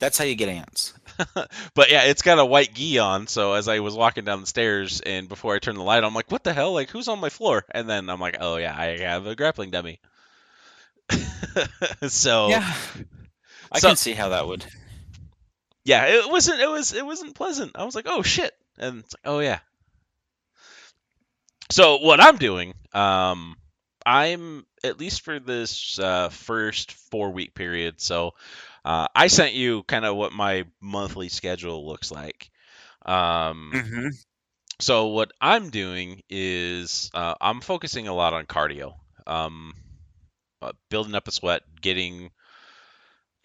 [0.00, 0.94] That's how you get ants.
[1.74, 3.26] But yeah, it's got a white gi on.
[3.26, 6.04] So as I was walking down the stairs and before I turned the light on,
[6.04, 6.72] I'm like, "What the hell?
[6.72, 9.70] Like, who's on my floor?" And then I'm like, "Oh yeah, I have a grappling
[9.70, 10.00] dummy."
[12.08, 12.74] so Yeah.
[13.72, 14.64] I So- can see how that would.
[15.84, 17.72] yeah, it wasn't it was it wasn't pleasant.
[17.74, 19.58] I was like, oh shit, and it's like, oh yeah.
[21.70, 23.56] So what I'm doing, um,
[24.06, 28.00] I'm at least for this uh, first four week period.
[28.00, 28.32] So
[28.84, 32.50] uh, I sent you kind of what my monthly schedule looks like.
[33.04, 34.08] Um, Mm-hmm.
[34.80, 38.94] so what I'm doing is uh, I'm focusing a lot on cardio,
[39.26, 39.74] um,
[40.62, 42.30] uh, building up a sweat, getting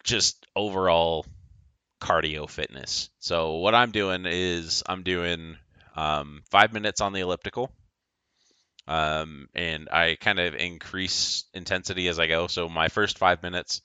[0.04, 1.26] just overall
[2.00, 3.10] cardio fitness.
[3.20, 5.56] So what I'm doing is I'm doing
[5.96, 7.70] um, five minutes on the elliptical,
[8.86, 12.46] um, and I kind of increase intensity as I go.
[12.46, 13.80] So my first five minutes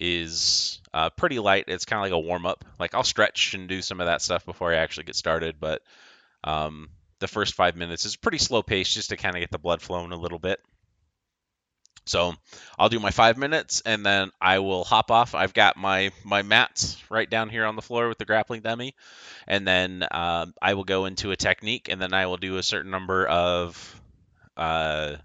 [0.00, 1.64] is uh, pretty light.
[1.68, 2.64] It's kind of like a warm up.
[2.78, 5.82] Like I'll stretch and do some of that stuff before I actually get started, but
[6.44, 6.88] um,
[7.20, 9.82] the first five minutes is pretty slow pace just to kind of get the blood
[9.82, 10.60] flowing a little bit.
[12.04, 12.34] So
[12.78, 15.34] I'll do my five minutes and then I will hop off.
[15.36, 18.96] I've got my my mats right down here on the floor with the grappling dummy,
[19.46, 22.62] and then um, I will go into a technique and then I will do a
[22.62, 24.00] certain number of
[24.56, 25.16] uh,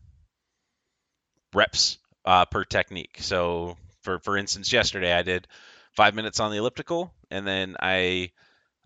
[1.54, 3.18] reps uh, per technique.
[3.22, 3.78] So
[4.08, 5.50] for for instance, yesterday I did
[5.92, 8.32] five minutes on the elliptical and then I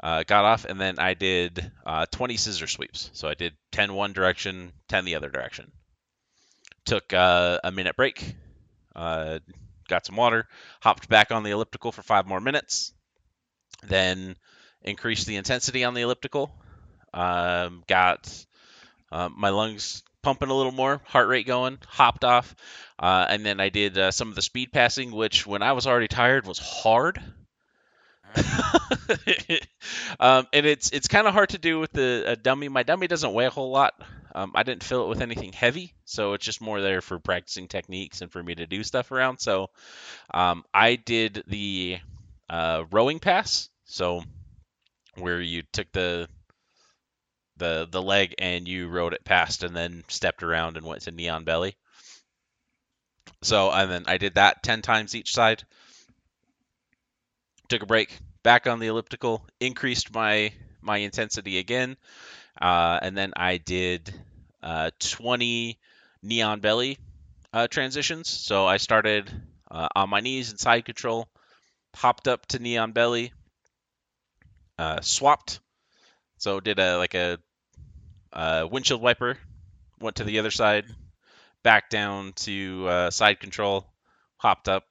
[0.02, 3.12] uh, got off and then I did uh, 20 scissor sweeps.
[3.14, 5.72] So I did 10 one direction, 10 the other direction.
[6.86, 8.34] Took uh, a minute break,
[8.96, 9.38] uh,
[9.88, 10.48] got some water,
[10.82, 12.92] hopped back on the elliptical for five more minutes,
[13.84, 14.36] then
[14.82, 16.52] increased the intensity on the elliptical,
[17.14, 18.28] um, got
[19.12, 22.56] uh, my lungs pumping a little more, heart rate going, hopped off,
[23.00, 25.88] uh, and then I did uh, some of the speed passing, which when I was
[25.88, 27.22] already tired was hard.
[30.20, 32.70] um, and it's it's kind of hard to do with the dummy.
[32.70, 33.94] My dummy doesn't weigh a whole lot.
[34.34, 37.68] Um, I didn't fill it with anything heavy, so it's just more there for practicing
[37.68, 39.40] techniques and for me to do stuff around.
[39.40, 39.70] So
[40.34, 42.00] um, I did the
[42.50, 44.24] uh, rowing pass, so
[45.16, 46.30] where you took the
[47.62, 51.12] the the leg and you rode it past and then stepped around and went to
[51.12, 51.76] knee on belly.
[53.44, 55.64] So and then I did that ten times each side.
[57.70, 61.96] Took a break, back on the elliptical, increased my my intensity again,
[62.60, 64.12] uh, and then I did
[64.64, 65.78] uh, 20
[66.24, 66.98] knee on belly
[67.54, 68.28] uh, transitions.
[68.28, 69.32] So I started
[69.70, 71.30] uh, on my knees in side control,
[71.96, 73.32] hopped up to knee on belly,
[74.80, 75.60] uh, swapped.
[76.38, 77.38] So did a like a,
[78.34, 79.38] uh windshield wiper,
[80.00, 80.86] went to the other side,
[81.64, 83.88] back down to uh, side control,
[84.38, 84.84] hopped up,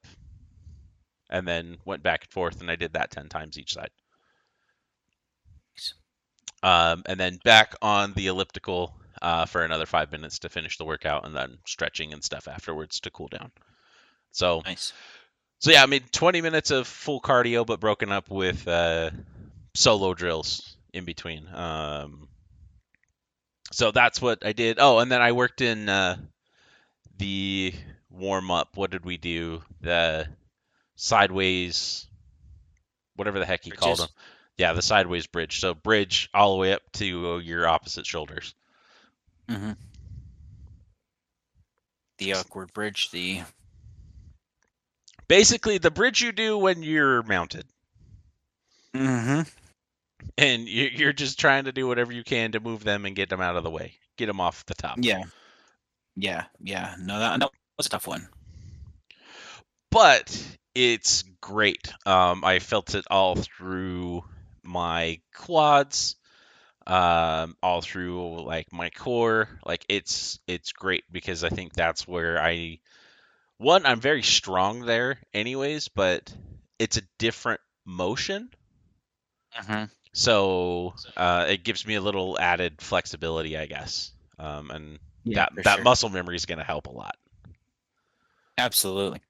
[1.29, 3.89] and then went back and forth, and I did that 10 times each side.
[5.75, 5.93] Nice.
[6.63, 10.85] Um, and then back on the elliptical uh, for another five minutes to finish the
[10.85, 13.51] workout, and then stretching and stuff afterwards to cool down.
[14.31, 14.93] So, Nice.
[15.59, 19.11] so yeah, I mean, 20 minutes of full cardio, but broken up with uh,
[19.73, 21.47] solo drills in between.
[21.53, 22.27] Um,
[23.71, 24.77] so that's what I did.
[24.79, 26.17] Oh, and then I worked in uh,
[27.17, 27.73] the
[28.09, 28.75] warm up.
[28.75, 29.61] What did we do?
[29.81, 30.27] The
[30.95, 32.07] sideways,
[33.15, 34.09] whatever the heck he called them.
[34.57, 35.59] Yeah, the sideways bridge.
[35.59, 38.53] So bridge all the way up to your opposite shoulders.
[39.49, 39.71] Mm-hmm.
[42.19, 43.09] The awkward bridge.
[43.11, 43.41] The
[45.31, 47.63] Basically, the bridge you do when you're mounted,
[48.93, 49.43] mm-hmm.
[50.37, 53.29] And you- you're just trying to do whatever you can to move them and get
[53.29, 54.97] them out of the way, get them off the top.
[55.01, 55.23] Yeah.
[56.15, 56.45] Yeah.
[56.59, 56.95] Yeah.
[56.99, 58.27] No, that, that was a tough one.
[59.89, 61.91] but it's great.
[62.05, 64.23] Um, I felt it all through
[64.63, 66.15] my quads,
[66.87, 69.49] um, all through like my core.
[69.65, 72.79] Like it's it's great because I think that's where I
[73.57, 76.33] one I'm very strong there, anyways, but
[76.79, 78.49] it's a different motion.
[79.59, 79.83] Mm-hmm.
[80.13, 84.11] So uh, it gives me a little added flexibility, I guess.
[84.39, 85.83] Um, and Yeah, that that sure.
[85.83, 87.15] muscle memory is going to help a lot.
[88.57, 89.21] Absolutely.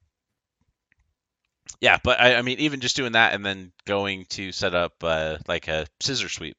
[1.81, 4.93] Yeah, but I, I mean, even just doing that and then going to set up
[5.03, 6.57] uh, like a scissor sweep,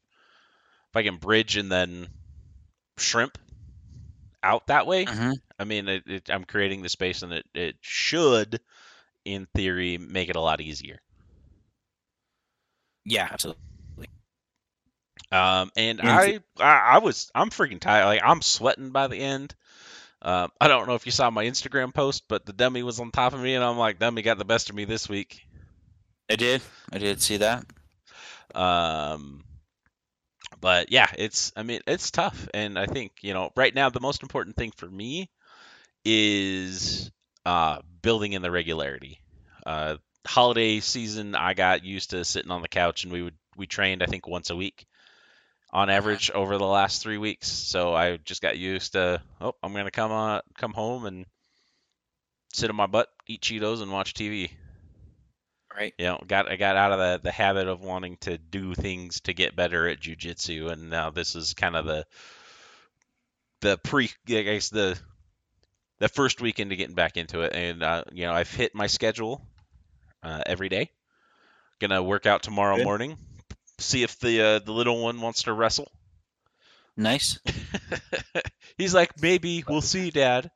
[0.91, 2.09] if I can bridge and then
[2.99, 3.39] shrimp
[4.43, 5.33] out that way, Mm-hmm.
[5.59, 8.61] I mean, it, it, I'm creating the space, and it it should,
[9.25, 11.01] in theory, make it a lot easier.
[13.05, 13.63] Yeah, absolutely.
[15.31, 18.05] Um, and I, I, I was, I'm freaking tired.
[18.05, 19.55] Like I'm sweating by the end.
[20.21, 23.11] Um, I don't know if you saw my Instagram post, but the dummy was on
[23.11, 25.43] top of me, and I'm like, dummy got the best of me this week.
[26.31, 26.63] I did.
[26.93, 27.65] I did see that.
[28.55, 29.43] Um,
[30.61, 34.01] but yeah, it's, I mean, it's tough, and I think you know, right now the
[34.01, 35.29] most important thing for me
[36.05, 37.11] is
[37.45, 39.21] uh, building in the regularity.
[39.67, 43.67] Uh, holiday season, I got used to sitting on the couch, and we would we
[43.67, 44.87] trained I think once a week
[45.73, 47.49] on average over the last three weeks.
[47.49, 51.27] So I just got used to, oh, I'm gonna come on, come home and
[52.53, 54.51] sit on my butt, eat Cheetos, and watch TV.
[55.75, 55.95] Right.
[55.99, 59.21] You know, got I got out of the the habit of wanting to do things
[59.23, 62.05] to get better at jujitsu, and now this is kind of the
[63.63, 64.99] the pre, I guess the
[65.99, 68.87] the first week into getting back into it, and uh, you know, I've hit my
[68.87, 69.41] schedule
[70.23, 70.91] uh, every day.
[71.81, 72.85] Gonna work out tomorrow Good.
[72.85, 73.17] morning.
[73.79, 75.91] See if the uh, the little one wants to wrestle.
[76.97, 77.39] Nice.
[78.79, 80.51] He's like, maybe we'll see, Dad.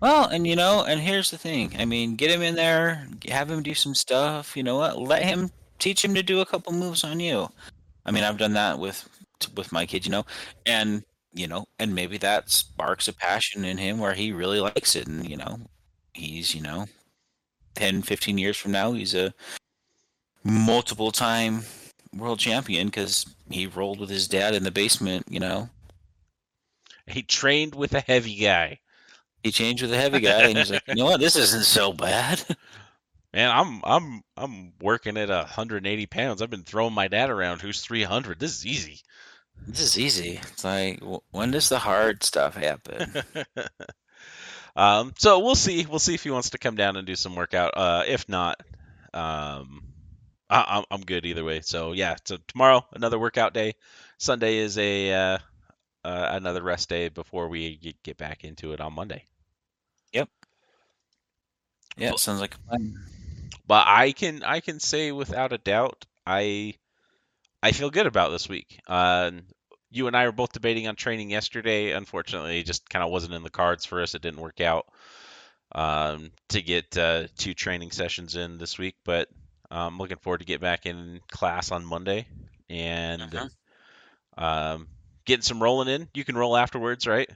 [0.00, 1.74] Well, and you know, and here's the thing.
[1.78, 4.56] I mean, get him in there, have him do some stuff.
[4.56, 4.98] You know what?
[4.98, 7.48] Let him teach him to do a couple moves on you.
[8.04, 9.08] I mean, I've done that with
[9.56, 10.26] with my kid, you know,
[10.66, 14.96] and you know, and maybe that sparks a passion in him where he really likes
[14.96, 15.60] it, and you know,
[16.12, 16.86] he's you know,
[17.76, 19.32] 10, 15 years from now, he's a
[20.44, 21.62] multiple time
[22.14, 25.26] world champion because he rolled with his dad in the basement.
[25.30, 25.70] You know,
[27.06, 28.80] He trained with a heavy guy.
[29.42, 31.20] he changed with a heavy guy, and he's like, you know what?
[31.20, 32.44] This isn't so bad.
[33.34, 36.42] Man, I'm I'm I'm working at 180 pounds.
[36.42, 38.38] I've been throwing my dad around who's 300.
[38.38, 39.00] This is easy.
[39.66, 40.40] This is easy.
[40.52, 43.12] It's like, when does the hard stuff happen?
[44.76, 45.86] um, so we'll see.
[45.86, 47.72] We'll see if he wants to come down and do some workout.
[47.76, 48.60] Uh, if not,
[49.14, 49.82] um,
[50.52, 51.62] I, I'm I'm good either way.
[51.62, 52.16] So yeah.
[52.24, 53.74] So tomorrow another workout day.
[54.18, 55.38] Sunday is a uh,
[56.04, 59.24] uh, another rest day before we get, get back into it on Monday.
[60.12, 60.28] Yep.
[61.96, 62.56] Yeah, sounds like.
[63.66, 66.74] But I can I can say without a doubt I
[67.62, 68.80] I feel good about this week.
[68.86, 69.30] Uh,
[69.90, 71.92] you and I were both debating on training yesterday.
[71.92, 74.14] Unfortunately, it just kind of wasn't in the cards for us.
[74.14, 74.86] It didn't work out
[75.72, 78.96] um, to get uh, two training sessions in this week.
[79.04, 79.28] But
[79.74, 82.26] I'm looking forward to get back in class on Monday
[82.68, 83.50] and Mhm.
[84.36, 84.88] um,
[85.24, 86.08] getting some rolling in.
[86.14, 87.30] You can roll afterwards, right?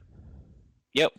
[0.92, 1.12] Yep.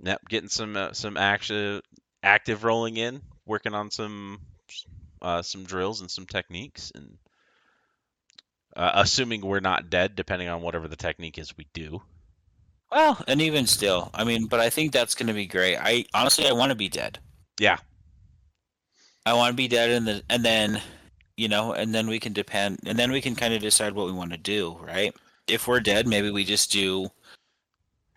[0.00, 1.82] Yep, getting some uh, some active
[2.22, 4.40] active rolling in, working on some
[5.20, 7.18] uh, some drills and some techniques, and
[8.76, 12.00] uh, assuming we're not dead, depending on whatever the technique is we do.
[12.90, 15.76] Well, and even still, I mean, but I think that's going to be great.
[15.76, 17.18] I honestly, I want to be dead.
[17.58, 17.78] Yeah.
[19.28, 20.80] I want to be dead, and then, and then,
[21.36, 24.06] you know, and then we can depend, and then we can kind of decide what
[24.06, 25.14] we want to do, right?
[25.46, 27.10] If we're dead, maybe we just do.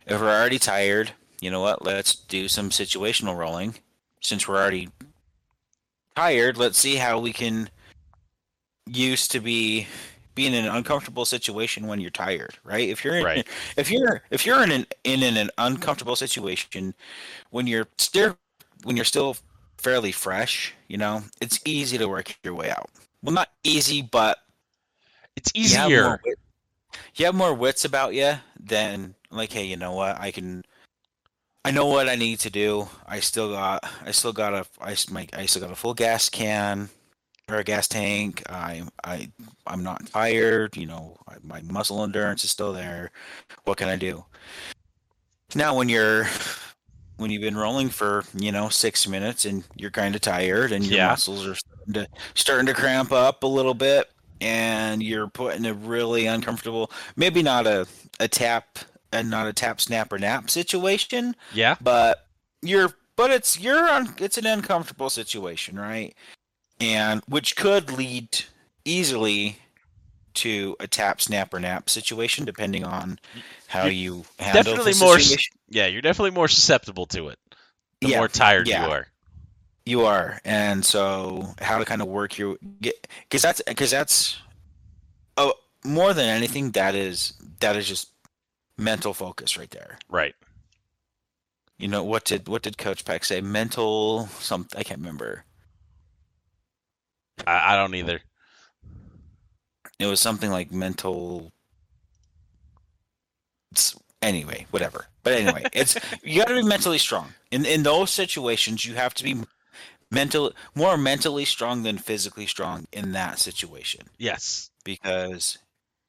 [0.07, 1.83] If we're already tired, you know what?
[1.83, 3.75] Let's do some situational rolling.
[4.21, 4.89] Since we're already
[6.15, 7.69] tired, let's see how we can
[8.85, 9.87] use to be
[10.33, 12.87] be in an uncomfortable situation when you're tired, right?
[12.87, 13.47] If you're in, Right.
[13.75, 16.93] if you're if you're in an in an uncomfortable situation
[17.49, 18.37] when you're still
[18.83, 19.35] when you're still
[19.81, 22.89] fairly fresh, you know, it's easy to work your way out.
[23.23, 24.37] Well, not easy, but
[25.35, 26.03] It's you have easier.
[26.03, 26.39] more wit-
[27.15, 30.19] you have more wits about you than like, hey, you know what?
[30.19, 30.63] I can.
[31.63, 32.89] I know what I need to do.
[33.07, 33.83] I still got.
[34.03, 34.65] I still got a.
[34.81, 35.27] I my.
[35.33, 36.89] I still got a full gas can
[37.49, 38.43] or a gas tank.
[38.49, 38.83] I.
[39.03, 39.31] I.
[39.67, 40.75] I'm not tired.
[40.75, 43.11] You know, my muscle endurance is still there.
[43.63, 44.25] What can I do?
[45.55, 46.27] Now, when you're
[47.21, 50.83] when you've been rolling for you know six minutes and you're kind of tired and
[50.85, 51.07] your Yeah.
[51.07, 54.09] muscles are starting to starting to cramp up a little bit
[54.41, 57.87] and you're put in a really uncomfortable maybe not a
[58.19, 58.79] a tap
[59.13, 61.75] and not a tap snap or nap situation Yeah.
[61.81, 62.27] but
[62.61, 66.15] you're but it's you're on it's an uncomfortable situation right
[66.79, 68.45] and which could lead
[68.85, 69.57] easily
[70.35, 73.19] to a tap snap or nap situation depending on
[73.67, 77.39] how you handle definitely the more situation Yeah, you're definitely more susceptible to it.
[78.01, 78.85] The Yeah, more tired yeah.
[78.85, 79.07] you are.
[79.85, 84.37] You are, and so how to kind of work your get because that's because that's
[85.37, 85.53] oh
[85.83, 88.09] more than anything that is that is just
[88.77, 89.97] mental focus right there.
[90.09, 90.35] Right.
[91.79, 93.41] You know what did what did Coach Peck say?
[93.41, 95.45] Mental something I can't remember.
[97.47, 98.21] I, I don't either.
[100.01, 101.51] It was something like mental.
[103.75, 105.05] s- Anyway, whatever.
[105.23, 107.33] But anyway, it's you got to be mentally strong.
[107.51, 109.35] In in those situations, you have to be
[110.11, 114.69] mental more mentally strong than physically strong in that situation Yes.
[114.83, 115.57] because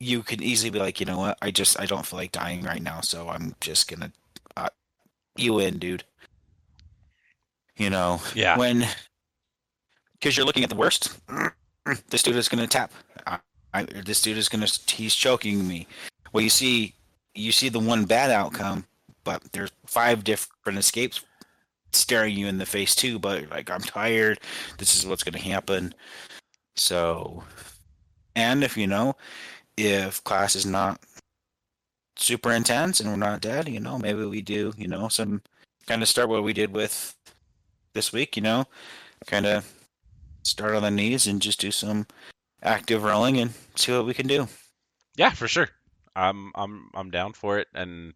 [0.01, 2.63] you can easily be like, you know what, I just I don't feel like dying
[2.65, 4.13] right now, so I'm just gonna
[4.57, 4.69] uh,
[5.37, 6.05] you in, dude.
[7.77, 8.59] You know, Yeah.
[8.59, 8.87] when
[10.15, 11.19] because you're looking at the worst.
[12.11, 12.93] This dude is gonna tap.
[13.75, 15.87] I, this dude is gonna he's choking me.
[16.33, 16.95] Well, you see,
[17.35, 18.87] you see the one bad outcome,
[19.25, 21.25] but there's five different escapes
[21.93, 23.19] staring you in the face too.
[23.19, 24.41] But like, I'm tired.
[24.79, 25.95] This is what's gonna happen.
[26.77, 27.45] So,
[28.37, 29.17] and if you know,
[29.77, 31.01] if class is not
[32.17, 35.43] super intense and we're not dead, you know, maybe we do, you know, some
[35.87, 37.15] kind of start what we did with
[37.95, 38.65] this week, you know,
[39.27, 39.71] kind of
[40.45, 42.07] start on the knees and just do some
[42.63, 44.49] active rolling and see what we can do.
[45.17, 45.69] Yeah, for sure.
[46.15, 48.15] I'm I'm I'm down for it, and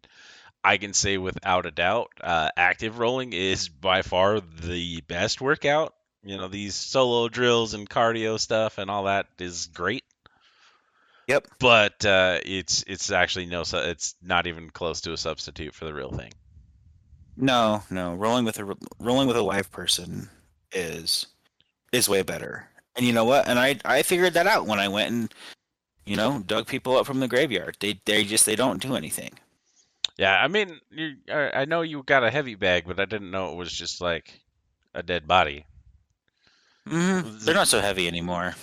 [0.63, 5.93] I can say without a doubt, uh, active rolling is by far the best workout.
[6.23, 10.03] You know, these solo drills and cardio stuff and all that is great.
[11.27, 11.47] Yep.
[11.59, 15.93] But uh, it's it's actually no, it's not even close to a substitute for the
[15.93, 16.31] real thing.
[17.35, 20.29] No, no, rolling with a rolling with a live person
[20.71, 21.27] is
[21.91, 22.69] is way better.
[22.97, 23.47] And you know what?
[23.47, 25.33] And I I figured that out when I went and
[26.05, 27.77] you know dug people up from the graveyard.
[27.79, 29.31] They they just they don't do anything.
[30.17, 33.51] Yeah, I mean, you, I know you got a heavy bag, but I didn't know
[33.51, 34.41] it was just like
[34.95, 35.63] a dead body.
[36.89, 37.45] Mm-hmm.
[37.45, 38.55] They're not so heavy anymore.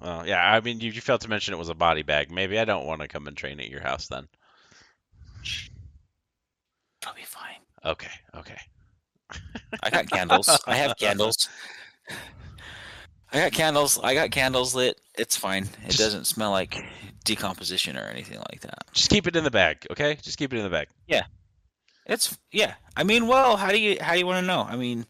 [0.00, 2.32] Well, yeah, I mean, you, you failed to mention it was a body bag.
[2.32, 4.26] Maybe I don't want to come and train at your house then.
[7.02, 7.60] It'll be fine.
[7.84, 8.58] Okay, okay.
[9.84, 10.48] I got candles.
[10.66, 11.48] I have candles.
[13.32, 13.98] I got candles.
[14.02, 15.00] I got candles lit.
[15.16, 15.64] It's fine.
[15.84, 16.84] It Just- doesn't smell like
[17.24, 18.84] decomposition or anything like that.
[18.92, 20.16] Just keep it in the bag, okay?
[20.22, 20.88] Just keep it in the bag.
[21.06, 21.24] Yeah.
[22.06, 22.74] It's yeah.
[22.96, 24.62] I mean, well, how do you how do you want to know?
[24.68, 25.06] I mean,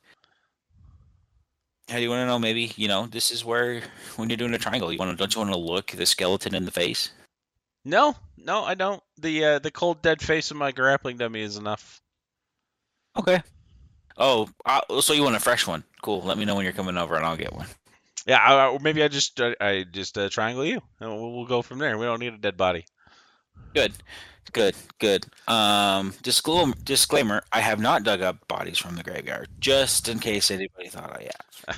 [1.88, 2.38] how do you want to know?
[2.38, 3.80] Maybe you know this is where
[4.16, 6.54] when you're doing a triangle, you want to don't you want to look the skeleton
[6.54, 7.10] in the face?
[7.86, 9.02] No, no, I don't.
[9.18, 12.02] The uh, the cold dead face of my grappling dummy is enough.
[13.16, 13.40] Okay.
[14.18, 15.82] Oh, uh, so you want a fresh one?
[16.02, 16.20] Cool.
[16.20, 17.66] Let me know when you're coming over, and I'll get one.
[18.26, 21.46] Yeah, I, I- maybe I just uh, I just uh, triangle you, and we'll, we'll
[21.46, 21.96] go from there.
[21.98, 22.84] We don't need a dead body.
[23.74, 23.92] Good,
[24.52, 25.26] good, good.
[25.48, 30.50] Um, disclaimer, disclaimer: I have not dug up bodies from the graveyard, just in case
[30.50, 31.28] anybody thought I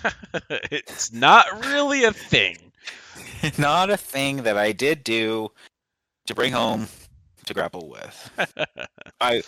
[0.02, 0.14] have.
[0.70, 2.72] it's not really a thing.
[3.58, 5.50] not a thing that I did do
[6.26, 6.88] to bring home
[7.46, 8.30] to grapple with.
[9.20, 9.42] I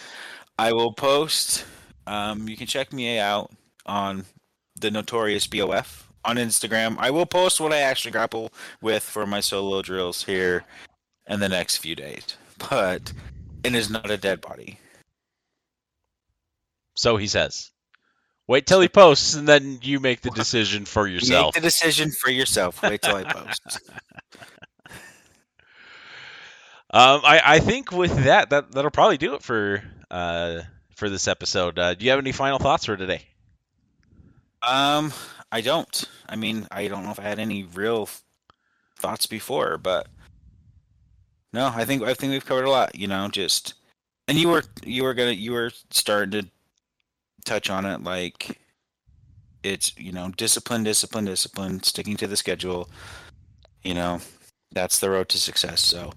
[0.58, 1.64] I will post.
[2.06, 3.52] Um, you can check me out
[3.86, 4.26] on
[4.80, 6.96] the notorious BOF on Instagram.
[6.98, 10.64] I will post what I actually grapple with for my solo drills here
[11.28, 12.36] in the next few days.
[12.70, 13.12] But
[13.62, 14.78] it is not a dead body.
[16.94, 17.70] So he says.
[18.46, 21.54] Wait till he posts, and then you make the decision for yourself.
[21.54, 22.82] Make the decision for yourself.
[22.82, 23.80] Wait till I post.
[26.94, 30.60] Um, I, I think with that, that that'll probably do it for uh,
[30.94, 31.76] for this episode.
[31.76, 33.22] Uh, do you have any final thoughts for today?
[34.62, 35.12] Um,
[35.54, 36.04] I don't.
[36.28, 38.08] I mean, I don't know if I had any real
[38.98, 40.08] thoughts before, but
[41.52, 42.96] no, I think I think we've covered a lot.
[42.96, 43.74] You know, just
[44.26, 46.50] and you were you were gonna you were starting to
[47.44, 48.58] touch on it, like
[49.62, 52.90] it's you know discipline, discipline, discipline, sticking to the schedule.
[53.84, 54.20] You know,
[54.72, 55.80] that's the road to success.
[55.80, 56.12] So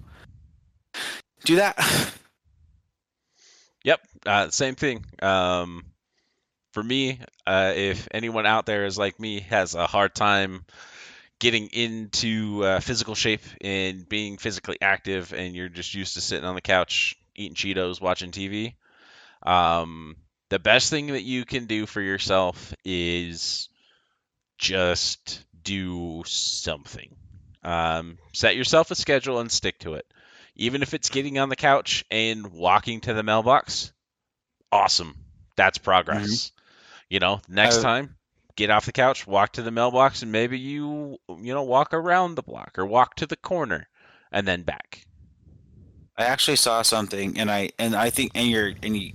[1.46, 1.78] do that.
[3.84, 5.06] Yep, uh, same thing.
[5.22, 5.86] Um,
[6.72, 10.66] for me, uh, if anyone out there is like me, has a hard time
[11.40, 16.46] getting into uh, physical shape and being physically active, and you're just used to sitting
[16.46, 18.74] on the couch eating Cheetos, watching TV,
[19.44, 20.16] um,
[20.50, 23.70] the best thing that you can do for yourself is
[24.58, 27.16] just do something.
[27.64, 30.06] Um, set yourself a schedule and stick to it.
[30.56, 33.92] Even if it's getting on the couch and walking to the mailbox,
[34.72, 35.16] awesome.
[35.56, 36.52] That's progress.
[37.10, 38.18] You know, next Uh, time,
[38.56, 42.36] get off the couch, walk to the mailbox, and maybe you, you know, walk around
[42.36, 43.90] the block or walk to the corner
[44.32, 45.06] and then back.
[46.18, 49.14] I actually saw something, and I and I think and you're and you,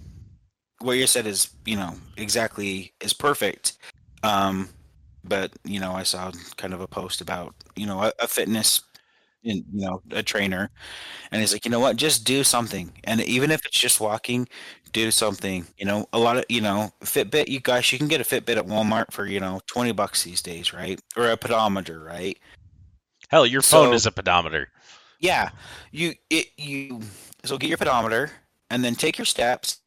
[0.80, 3.78] what you said is you know exactly is perfect.
[4.24, 4.70] Um,
[5.24, 8.82] but you know I saw kind of a post about you know a, a fitness,
[9.44, 10.70] in, you know a trainer,
[11.32, 14.48] and he's like you know what just do something, and even if it's just walking,
[14.92, 15.66] do something.
[15.76, 17.48] You know a lot of you know Fitbit.
[17.48, 20.42] You guys you can get a Fitbit at Walmart for you know twenty bucks these
[20.42, 21.00] days, right?
[21.16, 22.38] Or a pedometer, right?
[23.28, 24.68] Hell, your phone So- is a pedometer.
[25.18, 25.50] Yeah,
[25.92, 27.00] you it you
[27.44, 28.30] so get your pedometer
[28.70, 29.78] and then take your steps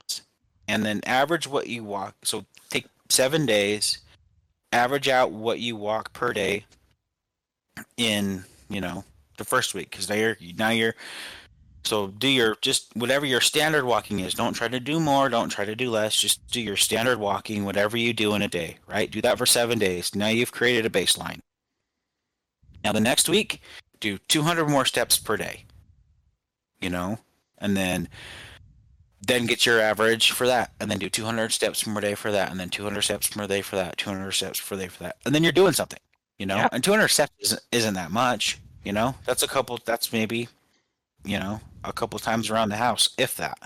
[0.67, 2.15] and then average what you walk.
[2.23, 3.99] So take seven days,
[4.71, 6.65] average out what you walk per day
[7.97, 9.03] in you know
[9.37, 10.95] the first week because now you're now you're
[11.85, 14.33] so do your just whatever your standard walking is.
[14.33, 15.29] Don't try to do more.
[15.29, 16.15] Don't try to do less.
[16.15, 18.77] Just do your standard walking, whatever you do in a day.
[18.87, 19.09] Right?
[19.11, 20.15] Do that for seven days.
[20.15, 21.39] Now you've created a baseline.
[22.83, 23.61] Now the next week,
[23.99, 25.65] do 200 more steps per day.
[26.81, 27.19] You know,
[27.57, 28.09] and then
[29.21, 32.51] then get your average for that, and then do 200 steps per day for that,
[32.51, 35.33] and then 200 steps per day for that, 200 steps per day for that, and
[35.33, 35.97] then you're doing something.
[36.37, 36.69] You know, Yeah.
[36.71, 38.59] and 200 steps isn't, isn't that much.
[38.83, 39.79] You know, that's a couple.
[39.83, 40.47] That's maybe,
[41.25, 43.57] you know, a couple times around the house, if that.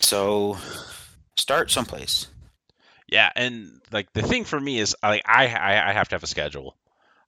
[0.00, 0.56] So,
[1.36, 2.28] start someplace.
[3.08, 6.22] Yeah, and like the thing for me is like I, I I have to have
[6.22, 6.76] a schedule.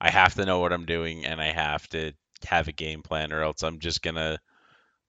[0.00, 2.12] I have to know what I'm doing and I have to
[2.46, 4.40] have a game plan or else I'm just gonna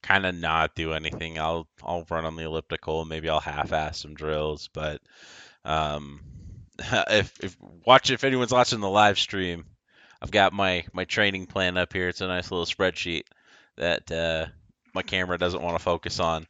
[0.02, 1.40] kind of not do anything.
[1.40, 5.02] I'll I'll run on the elliptical, maybe I'll half-ass some drills, but
[5.64, 6.22] um
[6.80, 9.66] if if watch if anyone's watching the live stream,
[10.22, 12.10] I've got my my training plan up here.
[12.10, 13.24] It's a nice little spreadsheet
[13.78, 14.46] that uh
[14.94, 16.46] my camera doesn't want to focus on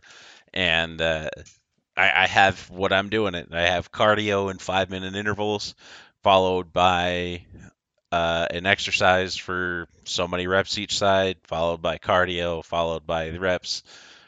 [0.54, 1.30] and uh
[1.96, 3.50] I, I have what I'm doing it.
[3.52, 5.76] I have cardio in five minute intervals,
[6.24, 7.46] followed by
[8.12, 13.40] uh, an exercise for so many reps each side, followed by cardio, followed by the
[13.40, 13.84] reps.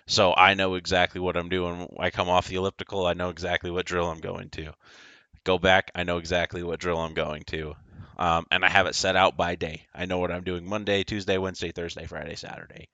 [0.07, 1.95] So I know exactly what I'm doing.
[1.99, 4.73] I come off the elliptical, I know exactly what drill I'm going to.
[5.43, 7.75] Go back, I know exactly what drill I'm going to.
[8.17, 9.85] Um, and I have it set out by day.
[9.93, 12.87] I know what I'm doing Monday, Tuesday, Wednesday, Thursday, Friday, Saturday.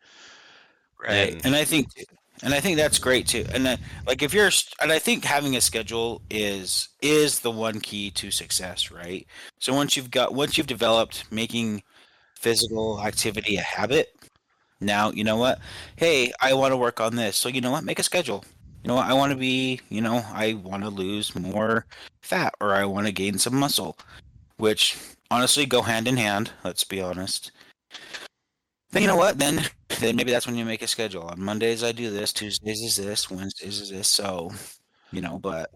[1.00, 1.34] Right.
[1.34, 1.88] And- And, I think
[2.44, 3.46] and I think that's great too.
[3.54, 4.50] And then, like if you're
[4.82, 9.28] and I think having a schedule is is the one key to success, right?
[9.60, 11.84] So once you've got once you've developed making
[12.36, 14.16] physical activity a habit,
[14.80, 15.60] now you know what?
[15.98, 17.38] Hey, I want to work on this.
[17.38, 17.84] So you know what?
[17.84, 18.44] Make a schedule.
[18.84, 19.06] You know what?
[19.06, 21.86] I want to be, you know, I want to lose more
[22.24, 23.96] fat or I want to gain some muscle,
[24.62, 24.96] which
[25.32, 27.52] honestly go hand in hand, let's be honest.
[28.92, 29.40] Then you know what?
[29.40, 29.66] Then
[30.00, 31.24] then maybe that's when you make a schedule.
[31.24, 34.08] On Mondays I do this, Tuesdays is this, Wednesdays is this.
[34.08, 34.52] So,
[35.12, 35.72] you know, but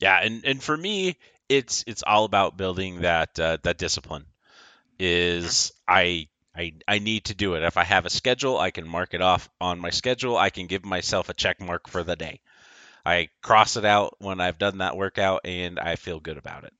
[0.00, 1.16] Yeah, and and for me,
[1.48, 4.24] it's it's all about building that uh, that discipline.
[4.98, 7.62] Is I I I need to do it.
[7.62, 10.36] If I have a schedule, I can mark it off on my schedule.
[10.36, 12.40] I can give myself a check mark for the day.
[13.04, 16.72] I cross it out when I've done that workout, and I feel good about it.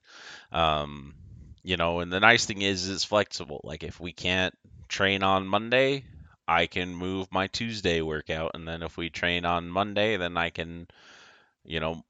[0.52, 1.14] Um,
[1.62, 3.60] you know, and the nice thing is, it's flexible.
[3.64, 4.54] Like if we can't
[4.88, 6.04] train on Monday,
[6.48, 10.50] I can move my Tuesday workout, and then if we train on Monday, then I
[10.50, 10.88] can,
[11.64, 12.02] you know,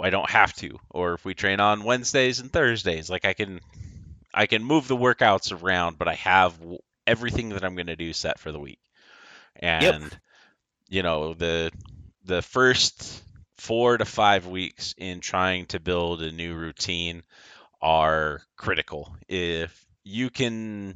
[0.00, 0.78] I don't have to.
[0.90, 3.60] Or if we train on Wednesdays and Thursdays, like I can
[4.34, 6.54] I can move the workouts around, but I have
[7.06, 8.80] everything that I'm going to do set for the week.
[9.56, 10.10] And
[10.88, 11.70] you know, the
[12.24, 13.22] the first
[13.58, 17.22] 4 to 5 weeks in trying to build a new routine
[17.82, 19.14] are critical.
[19.28, 20.94] If you can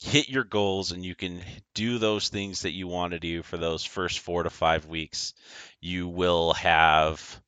[0.00, 1.40] hit your goals and you can
[1.74, 5.34] do those things that you want to do for those first 4 to 5 weeks,
[5.80, 7.40] you will have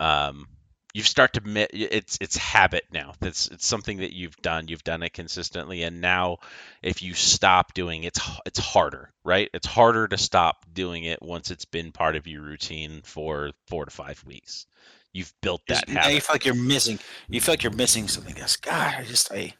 [0.00, 0.48] um,
[0.94, 3.14] you start to it's it's habit now.
[3.20, 4.68] That's it's something that you've done.
[4.68, 6.38] You've done it consistently, and now
[6.82, 9.48] if you stop doing it, it's it's harder, right?
[9.54, 13.86] It's harder to stop doing it once it's been part of your routine for four
[13.86, 14.66] to five weeks.
[15.12, 16.98] You've built that now you feel like you're missing
[17.28, 18.34] you feel like you're missing something.
[18.36, 19.54] Yes, God, I just I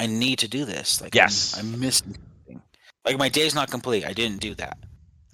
[0.00, 1.00] I need to do this.
[1.00, 1.56] Like I'm- Yes.
[1.58, 2.62] I'm, missing something.
[3.04, 4.04] Like my day's not complete.
[4.04, 4.78] I didn't do that.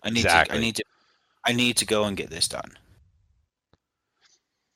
[0.02, 0.84] I need to I need to
[1.46, 2.76] I need to go and get this done.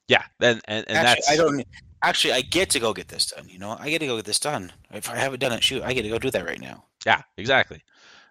[0.09, 1.67] Yeah, and and, and actually, that's I don't.
[2.03, 3.47] Actually, I get to go get this done.
[3.49, 4.73] You know, I get to go get this done.
[4.91, 6.85] If I haven't done it, shoot, I get to go do that right now.
[7.05, 7.83] Yeah, exactly.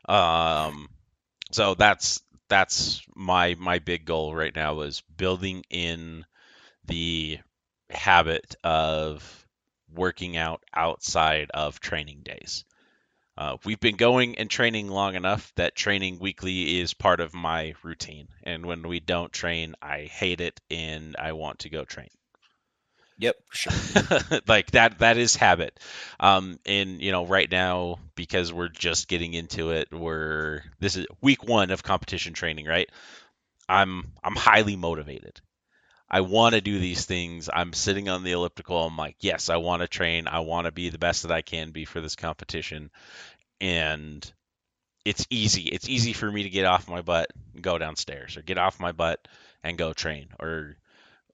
[0.09, 0.87] Um,
[1.51, 6.25] so that's that's my my big goal right now is building in
[6.87, 7.39] the
[7.89, 9.47] habit of
[9.93, 12.65] working out outside of training days.
[13.37, 17.73] Uh, we've been going and training long enough that training weekly is part of my
[17.83, 18.27] routine.
[18.43, 22.09] And when we don't train, I hate it and I want to go train.
[23.19, 23.73] Yep, sure.
[24.47, 25.79] like that that is habit
[26.19, 31.07] um and you know right now because we're just getting into it we're this is
[31.21, 32.89] week one of competition training right
[33.67, 35.41] i'm i'm highly motivated
[36.09, 37.49] i want to do these things.
[37.53, 38.83] I'm sitting on the elliptical.
[38.83, 40.27] I'm like yes i want to train.
[40.27, 42.89] I want to be the best that i can be for this competition.
[43.59, 44.31] And
[45.05, 45.63] it's easy.
[45.63, 48.79] It's easy for me to get off my butt and go downstairs or get off
[48.79, 49.25] my butt
[49.63, 50.75] and go train or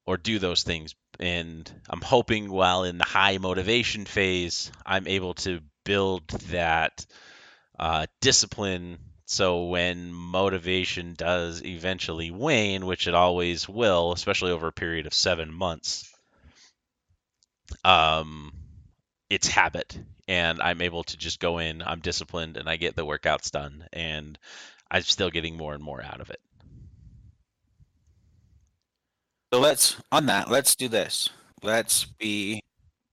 [0.05, 0.95] or do those things.
[1.19, 7.05] And I'm hoping while in the high motivation phase, I'm able to build that
[7.79, 14.73] uh, discipline So when motivation does eventually wane, which it always will, especially over a
[14.73, 16.13] period of seven months,
[17.85, 18.51] um,
[19.29, 19.97] it's habit,
[20.27, 21.81] and I'm able to just go in.
[21.81, 24.37] I'm disciplined, and I get the workouts done, and
[24.91, 26.39] I'm still getting more and more out of it.
[29.53, 30.49] So let's on that.
[30.49, 31.29] Let's do this.
[31.61, 32.59] Let's be.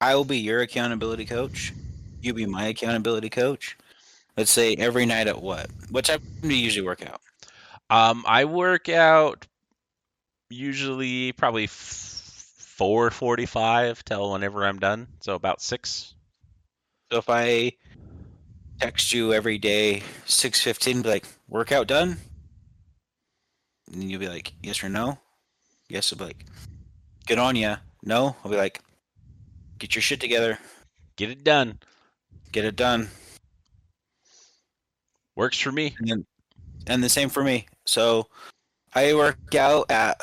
[0.00, 1.72] I will be your accountability coach.
[2.20, 3.76] You be my accountability coach.
[4.40, 5.68] Let's say every night at what?
[5.90, 7.20] What time do you usually work out?
[7.90, 9.46] Um, I work out
[10.48, 15.08] usually probably four forty-five till whenever I'm done.
[15.20, 16.14] So about six.
[17.12, 17.72] So if I
[18.80, 22.16] text you every day six fifteen, be like workout done,
[23.92, 25.18] and you'll be like yes or no.
[25.90, 26.46] Yes, I'll be like
[27.26, 27.76] good on ya.
[28.02, 28.80] No, I'll be like
[29.78, 30.58] get your shit together,
[31.16, 31.78] Get it done.
[32.52, 33.10] get it done.
[35.40, 35.96] Works for me.
[35.98, 36.26] And then,
[36.86, 37.66] and the same for me.
[37.86, 38.26] So
[38.94, 40.20] I work out at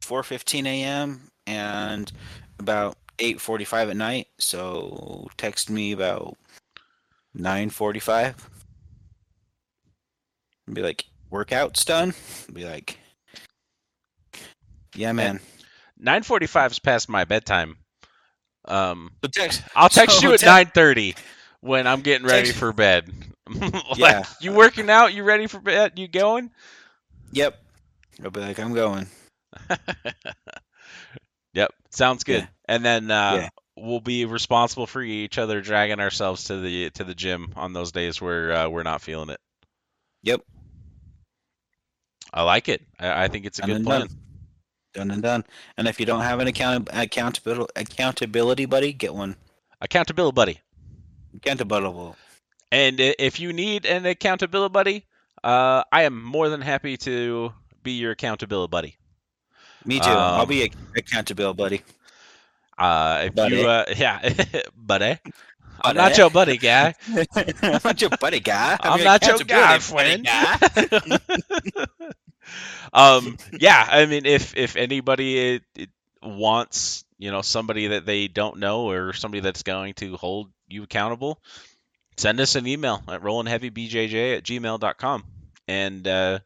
[0.00, 1.20] 4:15 a.m.
[1.46, 2.10] and
[2.58, 4.26] about 8:45 at night.
[4.40, 6.36] So text me about
[7.38, 8.34] 9:45.
[10.66, 12.12] And Be like, workout's done.
[12.52, 12.98] Be like,
[14.96, 15.38] yeah, man.
[15.96, 17.76] Nine forty-five is past my bedtime.
[18.64, 19.62] Um, text.
[19.76, 21.14] I'll text So you at te- nine thirty
[21.60, 23.12] when I'm getting ready Text- for bed.
[23.60, 24.24] like, Yeah.
[24.40, 25.14] you working out?
[25.14, 25.92] You ready for bed?
[25.98, 26.50] You going?
[27.32, 27.56] Yep.
[28.24, 29.06] I'll be like, I'm going.
[31.54, 32.40] Yep, sounds good.
[32.42, 32.46] Yeah.
[32.68, 33.48] And then uh, Yeah.
[33.76, 37.92] we'll be responsible for each other dragging ourselves to the to the gym on those
[37.92, 39.40] days where uh, we're not feeling it.
[40.22, 40.42] Yep.
[42.34, 42.82] I like it.
[43.00, 44.00] I, I think it's a Done good plan.
[44.00, 44.10] done.
[44.92, 45.44] Done and done.
[45.78, 49.36] And if you don't have an account accountability accountability buddy, get one.
[49.80, 50.60] Accountability buddy.
[51.36, 52.18] Accountability.
[52.70, 55.06] And if you need an accountability buddy,
[55.42, 57.52] uh, I am more than happy to
[57.82, 58.96] be your accountability buddy.
[59.84, 60.24] Me too.
[60.34, 61.82] I'll Um, be a accountability buddy.
[62.78, 63.56] Uh, if Buddy.
[63.58, 64.20] you, uh, yeah,
[64.76, 65.18] buddy.
[65.82, 65.96] I'm Buddy.
[65.96, 66.94] not your buddy guy.
[67.62, 68.76] I'm not your buddy guy.
[68.82, 70.28] I'm your not your guy, friend.
[72.92, 75.90] um, yeah, I mean, if if anybody it, it
[76.22, 80.82] wants, you know, somebody that they don't know or somebody that's going to hold you
[80.82, 81.40] accountable,
[82.16, 85.24] send us an email at rollingheavybjj at gmail.com
[85.68, 86.38] and uh,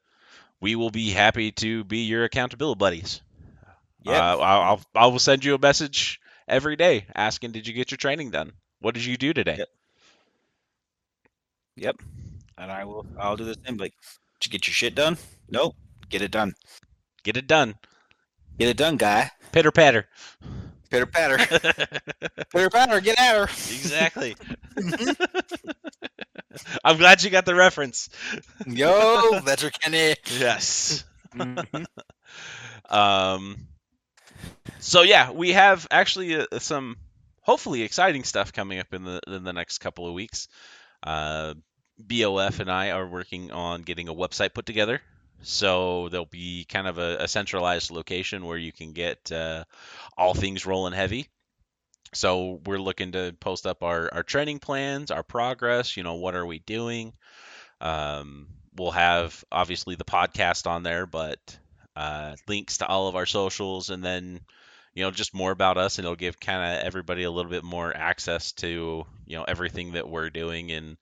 [0.61, 3.23] we will be happy to be your accountability buddies.
[4.03, 4.15] Yep.
[4.15, 7.91] Uh, I'll, I'll I will send you a message every day asking, "Did you get
[7.91, 8.53] your training done?
[8.81, 9.69] What did you do today?" Yep.
[11.77, 11.97] Yep.
[12.59, 13.07] And I will.
[13.19, 13.77] I'll do the same.
[13.77, 13.95] Like,
[14.41, 15.19] did you get your shit done?
[15.51, 15.77] Nope.
[16.09, 16.55] Get it done.
[17.23, 17.75] Get it done.
[18.59, 19.31] Get it done, guy.
[19.53, 20.09] Pitter patter.
[20.91, 21.39] Pitter patter.
[22.53, 23.01] Pitter patter.
[23.01, 23.45] Get at her.
[23.45, 24.37] exactly.
[26.85, 28.09] I'm glad you got the reference.
[28.67, 30.17] Yo, Letterkenny.
[30.39, 31.05] Yes.
[31.35, 31.87] Mhm.
[32.89, 33.57] Um.
[34.81, 36.97] So yeah, we have actually uh, some
[37.43, 40.49] hopefully exciting stuff coming up in the in the next couple of weeks.
[41.03, 41.55] Uh,
[41.99, 45.01] BOF and I are working on getting a website put together.
[45.43, 49.65] So there'll be kind of a, a centralized location where you can get uh,
[50.17, 51.29] all things rolling heavy.
[52.13, 56.35] So we're looking to post up our, our training plans, our progress, you know, what
[56.35, 57.13] are we doing?
[57.81, 61.39] Um, we'll have obviously the podcast on there, but
[61.97, 64.41] uh, links to all of our socials and then,
[64.93, 67.65] you know, just more about us and it'll give kind of everybody a little bit
[67.65, 70.97] more access to, you know, everything that we're doing and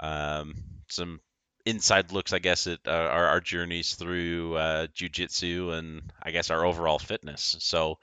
[0.00, 0.54] um,
[0.88, 1.20] some
[1.66, 6.50] inside looks, I guess, at uh, our, our journeys through uh, jujitsu and I guess
[6.50, 7.56] our overall fitness.
[7.60, 7.98] So,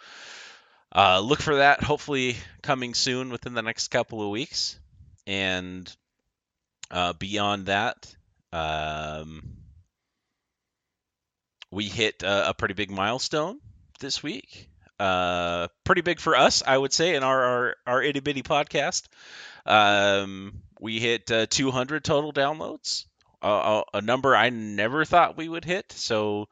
[0.94, 4.80] uh, look for that hopefully coming soon within the next couple of weeks.
[5.26, 5.94] And
[6.90, 8.14] uh, beyond that,
[8.52, 9.58] um,
[11.72, 13.60] we hit a, a pretty big milestone
[14.00, 14.68] this week.
[15.00, 19.08] Uh, pretty big for us, I would say, in our our, our itty bitty podcast.
[19.66, 23.06] Um, we hit uh, 200 total downloads,
[23.48, 25.92] a a number I never thought we would hit.
[25.94, 26.48] So,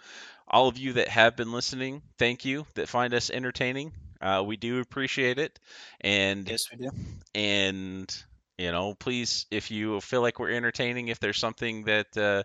[0.47, 2.65] all of you that have been listening, thank you.
[2.75, 5.59] That find us entertaining, uh, we do appreciate it.
[6.01, 6.91] And Yes, we do.
[7.35, 8.23] and
[8.57, 12.43] you know please if you feel like we're entertaining if there's something that uh,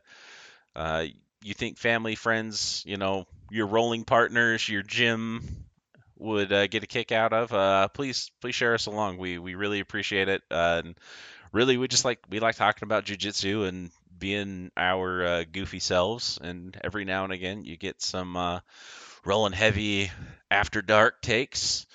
[0.78, 1.04] uh,
[1.42, 5.42] you think family friends you know your rolling partners your gym
[6.18, 9.54] would uh, get a kick out of uh, please please share us along we we
[9.54, 10.96] really appreciate it uh, and
[11.52, 16.38] really we just like we like talking about jujitsu and being our uh, goofy selves
[16.42, 18.60] and every now and again you get some uh,
[19.24, 20.10] rolling heavy
[20.50, 21.86] after dark takes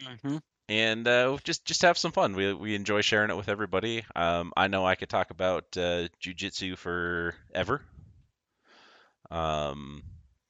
[0.00, 0.38] Mm-hmm.
[0.68, 2.34] and uh, just just have some fun.
[2.34, 4.04] We we enjoy sharing it with everybody.
[4.14, 7.82] Um, I know I could talk about uh, jujitsu forever.
[9.30, 10.02] Um,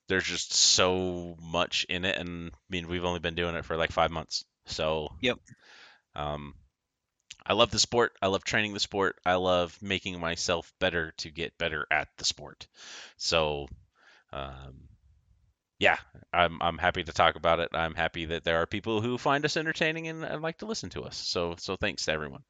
[0.08, 3.76] there's just so much in it, and I mean we've only been doing it for
[3.76, 5.38] like five months, so Yep.
[6.14, 6.54] Um,
[7.48, 8.12] I love the sport.
[8.22, 9.16] I love training the sport.
[9.26, 12.66] I love making myself better to get better at the sport.
[13.16, 13.68] So,
[14.32, 14.88] um,
[15.78, 15.96] yeah,
[16.32, 17.70] I'm I'm happy to talk about it.
[17.72, 20.90] I'm happy that there are people who find us entertaining and, and like to listen
[20.90, 21.16] to us.
[21.16, 22.42] So so thanks to everyone.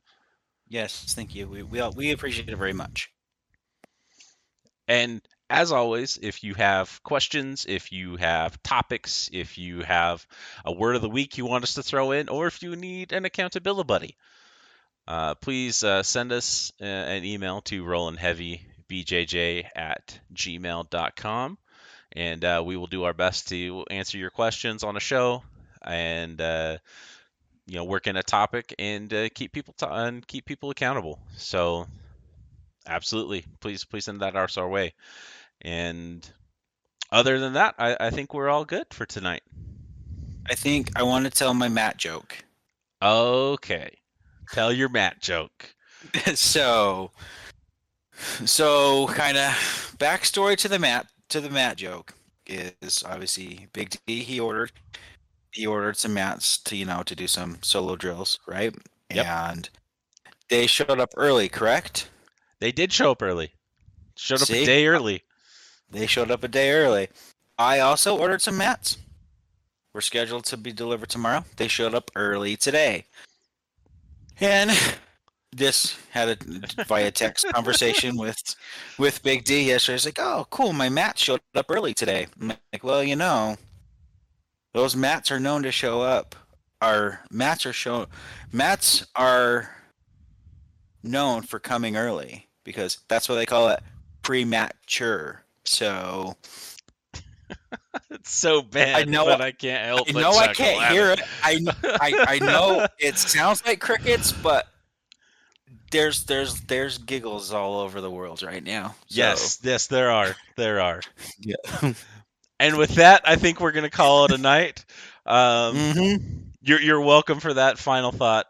[0.69, 1.47] Yes, thank you.
[1.49, 3.11] We we, all- we appreciate it very much.
[4.89, 5.21] And
[5.51, 10.27] as always, if you have questions, if you have topics, if you have
[10.65, 13.13] a word of the week you want us to throw in, or if you need
[13.13, 14.17] an accountability buddy,
[15.09, 21.59] uh, please uh, send us uh, an email to rollingheavybjj at gmail.com.
[22.13, 25.43] And uh, we will do our best to answer your questions on a show
[25.83, 26.79] and uh,
[27.67, 31.19] you know work in a topic and uh, keep people to- and keep people accountable.
[31.37, 31.87] So
[32.87, 34.95] absolutely, please please send that our way.
[35.63, 36.29] And
[37.11, 39.43] other than that, I, I think we're all good for tonight.
[40.51, 42.43] I think I want to tell my Matt joke.
[43.03, 43.98] Okay.
[44.53, 45.75] Tell your Matt joke.
[46.35, 47.11] so,
[48.45, 52.15] so kind of backstory to the Matt to the Matt joke
[52.47, 54.23] is obviously Big D.
[54.23, 54.73] He ordered
[55.53, 58.75] he ordered some mats to you know to do some solo drills, right?
[59.13, 59.27] Yep.
[59.27, 59.71] And
[60.49, 62.09] they showed up early, correct?
[62.61, 63.53] They did show up early.
[64.17, 65.23] Showed up a day early.
[65.91, 67.09] They showed up a day early.
[67.59, 68.99] I also ordered some mats.
[69.95, 71.45] We're scheduled to be delivered tomorrow.
[71.57, 73.05] They showed up early today.
[74.41, 74.70] And
[75.53, 78.39] this had a via text conversation with
[78.99, 79.95] with Big D yesterday.
[79.95, 83.57] He's like, "Oh, cool, my mat showed up early today." I'm like, "Well, you know,
[84.74, 86.34] those mats are known to show up.
[86.80, 88.07] Our mats are show
[88.53, 89.70] mats are
[91.03, 93.80] known for coming early because that's what they call it,
[94.22, 96.36] premature." So
[98.11, 101.21] It's so bad, I know- but I can't help I know I can't hear it.
[101.43, 104.67] I, I I know it sounds like crickets, but
[105.91, 108.89] there's there's there's giggles all over the world right now.
[109.09, 110.35] So, Yes, yes, there are.
[110.57, 111.01] There are.
[111.41, 111.93] Yeah.
[112.61, 114.85] And with that, I think we're gonna call it a night.
[115.27, 116.45] Um, Mhm.
[116.61, 118.47] You're you're welcome for that final thought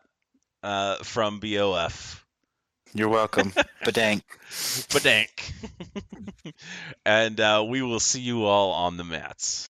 [0.63, 2.25] uh, from BOF.
[2.95, 3.53] You're welcome.
[3.85, 4.23] Badank.
[4.91, 5.53] Badank.
[7.07, 9.69] and uh, we will see you all on the mats.